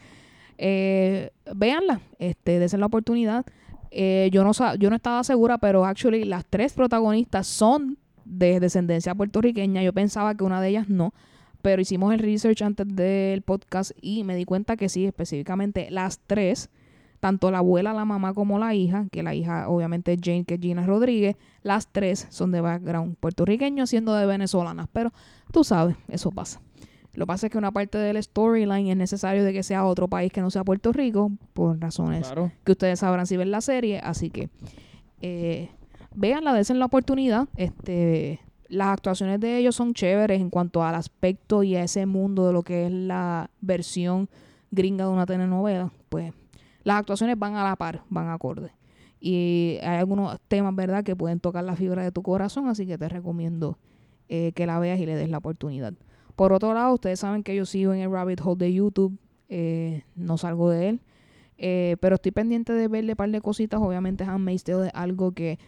[0.57, 3.47] Eh, véanla, este, desen la oportunidad.
[3.93, 9.15] Eh, yo no yo no estaba segura, pero actually las tres protagonistas son de descendencia
[9.15, 9.85] puertorriqueña.
[9.85, 11.15] Yo pensaba que una de ellas no,
[11.63, 16.19] pero hicimos el research antes del podcast y me di cuenta que sí, específicamente las
[16.19, 16.71] tres,
[17.21, 20.55] tanto la abuela, la mamá como la hija, que la hija obviamente es Jane, que
[20.55, 25.13] es Gina Rodríguez, las tres son de background puertorriqueño, siendo de venezolanas, pero
[25.53, 26.61] tú sabes, eso pasa.
[27.15, 30.09] Lo que pasa es que una parte del storyline es necesario de que sea otro
[30.09, 32.53] país que no sea Puerto Rico, por razones Claro.
[32.65, 34.51] que ustedes sabrán si ven la serie, así que
[35.21, 35.71] eh,
[36.15, 37.49] véanla, desen la oportunidad.
[37.57, 42.47] Este, las actuaciones de ellos son chéveres en cuanto al aspecto y a ese mundo
[42.47, 44.29] de lo que es la versión
[44.71, 45.91] gringa de una telenovela.
[46.09, 46.33] Pues
[46.85, 48.71] las actuaciones van a la par, van acorde.
[49.21, 52.97] Y hay algunos temas, ¿verdad?, que pueden tocar la fibra de tu corazón, así que
[52.99, 53.79] te recomiendo
[54.29, 55.95] eh, que la veas y le des la oportunidad.
[56.39, 59.19] Por otro lado, ustedes saben que yo sigo en el rabbit hole de YouTube,
[59.49, 61.01] eh, no salgo de él.
[61.57, 63.81] Eh, pero estoy pendiente de verle un par de cositas.
[63.81, 65.59] Obviamente Handmaid's Tale es algo que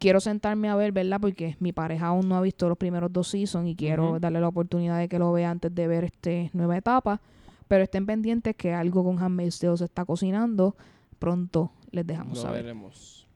[0.00, 1.20] quiero sentarme a ver, ¿verdad?
[1.20, 4.48] Porque mi pareja aún no ha visto los primeros dos seasons y quiero darle la
[4.48, 7.20] oportunidad de que lo vea antes de ver este nueva etapa.
[7.68, 10.74] Pero estén pendientes que algo con Handmaid's Tale se está cocinando
[11.20, 12.64] pronto les dejamos Lo saber.
[12.64, 13.28] veremos.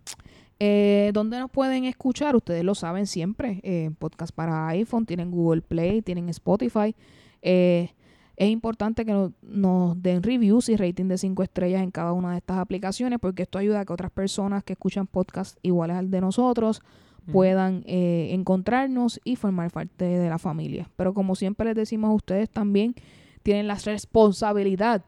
[0.61, 2.37] Eh, ¿Dónde nos pueden escuchar?
[2.37, 3.61] Ustedes lo saben siempre.
[3.63, 6.95] Eh, podcast para iPhone, tienen Google Play, tienen Spotify.
[7.43, 7.91] Eh,
[8.37, 12.33] es importante que no- nos den reviews y rating de 5 estrellas en cada una
[12.33, 16.11] de estas aplicaciones porque esto ayuda a que otras personas que escuchan podcasts iguales al
[16.11, 16.83] de nosotros
[17.25, 17.33] Ujú.
[17.33, 20.91] puedan eh, encontrarnos y formar parte de la familia.
[20.97, 22.95] Pero como siempre les decimos a ustedes también
[23.43, 25.05] tienen la responsabilidad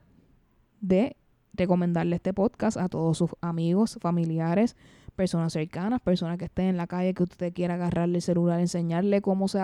[0.80, 1.16] de
[1.55, 4.76] recomendarle este podcast a todos sus amigos, familiares,
[5.17, 9.21] personas cercanas, personas que estén en la calle, que usted quiera agarrarle el celular, enseñarle
[9.21, 9.61] cómo se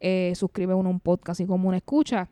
[0.00, 2.28] eh, suscribe uno a un podcast y cómo uno escucha,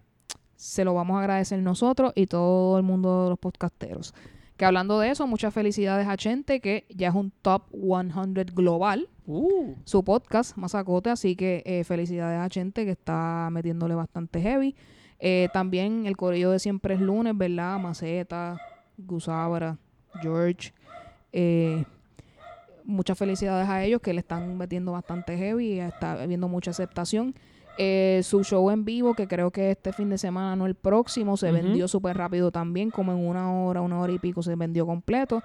[0.55, 4.15] se lo vamos a agradecer nosotros y todo el mundo de los podcasteros.
[4.57, 9.09] Que hablando de eso, muchas felicidades a Chente, que ya es un top 100 global,
[9.25, 14.75] Uh, su podcast, Mazacote, así que eh, felicidades a Chente, que está metiéndole bastante heavy.
[15.21, 17.79] Eh, también el corillo de siempre es lunes, ¿verdad?
[17.79, 18.61] Maceta,
[18.99, 19.79] Gusabra,
[20.21, 20.73] George.
[21.33, 21.85] eh,
[22.85, 27.35] muchas felicidades a ellos que le están metiendo bastante heavy y está habiendo mucha aceptación.
[27.79, 31.37] Eh, su show en vivo, que creo que este fin de semana, no el próximo,
[31.37, 34.87] se vendió súper rápido también, como en una hora, una hora y pico se vendió
[34.87, 35.43] completo.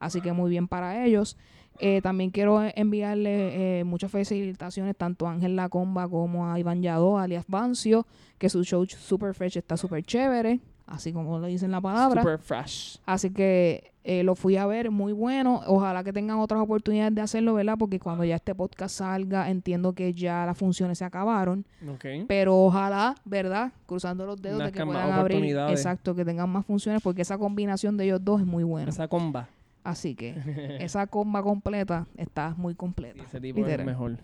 [0.00, 1.36] Así que muy bien para ellos.
[1.80, 7.18] Eh, también quiero enviarle eh, muchas felicitaciones tanto a Ángel Lacomba como a Iván Yadó,
[7.18, 8.06] alias Bancio,
[8.38, 10.58] que su show Super Fresh está súper chévere,
[10.88, 12.22] así como lo dicen la palabra.
[12.22, 12.98] super fresh.
[13.06, 15.60] Así que eh, lo fui a ver, muy bueno.
[15.66, 17.76] Ojalá que tengan otras oportunidades de hacerlo, ¿verdad?
[17.78, 21.66] Porque cuando ya este podcast salga, entiendo que ya las funciones se acabaron.
[21.86, 22.04] Ok.
[22.26, 23.72] Pero ojalá, ¿verdad?
[23.86, 25.56] Cruzando los dedos de que puedan abrir.
[25.68, 28.88] Exacto, que tengan más funciones, porque esa combinación de ellos dos es muy buena.
[28.88, 29.48] Esa comba.
[29.84, 30.34] Así que
[30.80, 33.22] esa comba completa está muy completa.
[33.22, 33.86] Ese tipo es literal.
[33.86, 34.18] mejor.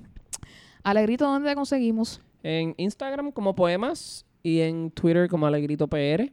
[0.83, 2.21] Alegrito, ¿dónde te conseguimos?
[2.43, 6.31] En Instagram como Poemas y en Twitter como Alegrito PR.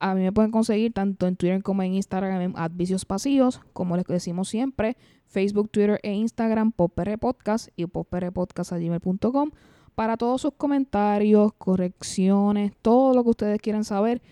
[0.00, 3.96] A mí me pueden conseguir tanto en Twitter como en Instagram en Advicios Pasivos, como
[3.96, 4.96] les decimos siempre,
[5.26, 9.50] Facebook, Twitter e Instagram, PopR Podcast y poprpodcast.gmail.com
[9.94, 14.22] para todos sus comentarios, correcciones, todo lo que ustedes quieran saber,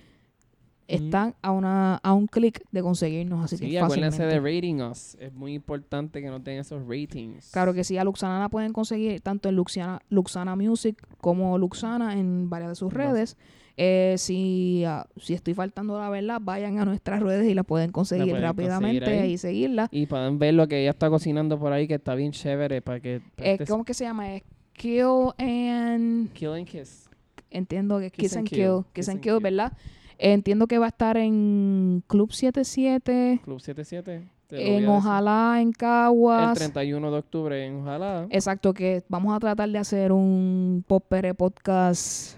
[0.86, 4.56] están a, una, a un clic de conseguirnos, así Sí, que acuérdense de fácilmente.
[4.56, 5.16] rating us.
[5.20, 7.50] Es muy importante que no tengan esos ratings.
[7.52, 12.18] Claro que sí, a Luxana la pueden conseguir tanto en Luxana, Luxana Music como Luxana
[12.18, 13.36] en varias de sus redes.
[13.80, 17.92] Eh, si, ah, si estoy faltando la verdad, vayan a nuestras redes y la pueden
[17.92, 19.32] conseguir pueden rápidamente conseguir ahí.
[19.34, 19.88] y seguirla.
[19.92, 22.98] Y pueden ver lo que ella está cocinando por ahí, que está bien chévere para
[22.98, 23.16] que...
[23.16, 24.34] Eh, este ¿Cómo que se llama?
[24.34, 26.32] Es Kill and...
[26.32, 27.08] Kill and Kiss.
[27.52, 28.84] Entiendo que Kiss Kiss and Kill, Kill.
[28.86, 29.42] Kiss Kiss and and Kill, Kill.
[29.44, 29.72] ¿verdad?
[30.18, 34.28] Entiendo que va a estar en Club 77, Club 77.
[34.48, 34.88] te lo voy a en.
[34.88, 36.58] Ojalá, en El Caguas.
[36.58, 38.26] 31 de octubre en Ojalá.
[38.30, 42.38] Exacto, que vamos a tratar de hacer un Popere Podcast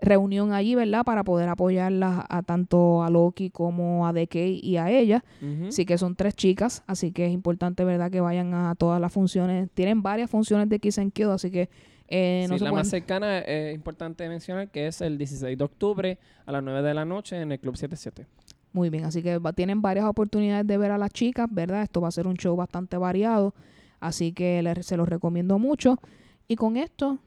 [0.00, 1.04] reunión allí, ¿verdad?
[1.04, 5.24] Para poder apoyarla a tanto a Loki como a DK y a ella.
[5.68, 8.10] Así que son tres chicas, así que es importante, ¿verdad?
[8.10, 9.68] Que vayan a todas las funciones.
[9.72, 11.68] Tienen varias funciones de Kiss and Kill, así que
[12.08, 15.58] eh, no Sí, se la pueden- más cercana es importante mencionar que es el 16
[15.58, 18.26] de octubre a las 9 de la noche en el Club 77.
[18.72, 21.82] Muy bien, así que va- tienen varias oportunidades de ver a las chicas, ¿verdad?
[21.82, 23.54] Esto va a ser un show bastante variado,
[23.98, 25.98] así que les- se los recomiendo mucho.
[26.46, 27.18] Y con esto,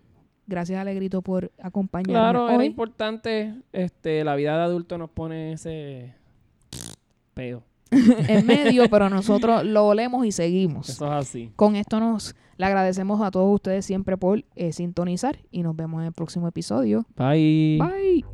[0.50, 2.66] gracias Alegrito por acompañarme Claro, era hoy.
[2.66, 3.54] importante.
[3.72, 6.14] Este, la vida de adulto nos pone ese
[7.34, 7.64] peo.
[7.92, 10.90] en medio, pero nosotros lo olemos y seguimos.
[10.90, 11.52] Eso es así.
[11.56, 16.02] Con esto nos le agradecemos a todos ustedes siempre por eh, sintonizar y nos vemos
[16.02, 17.06] en el próximo episodio.
[17.16, 17.80] Bye.
[17.80, 18.26] Bye.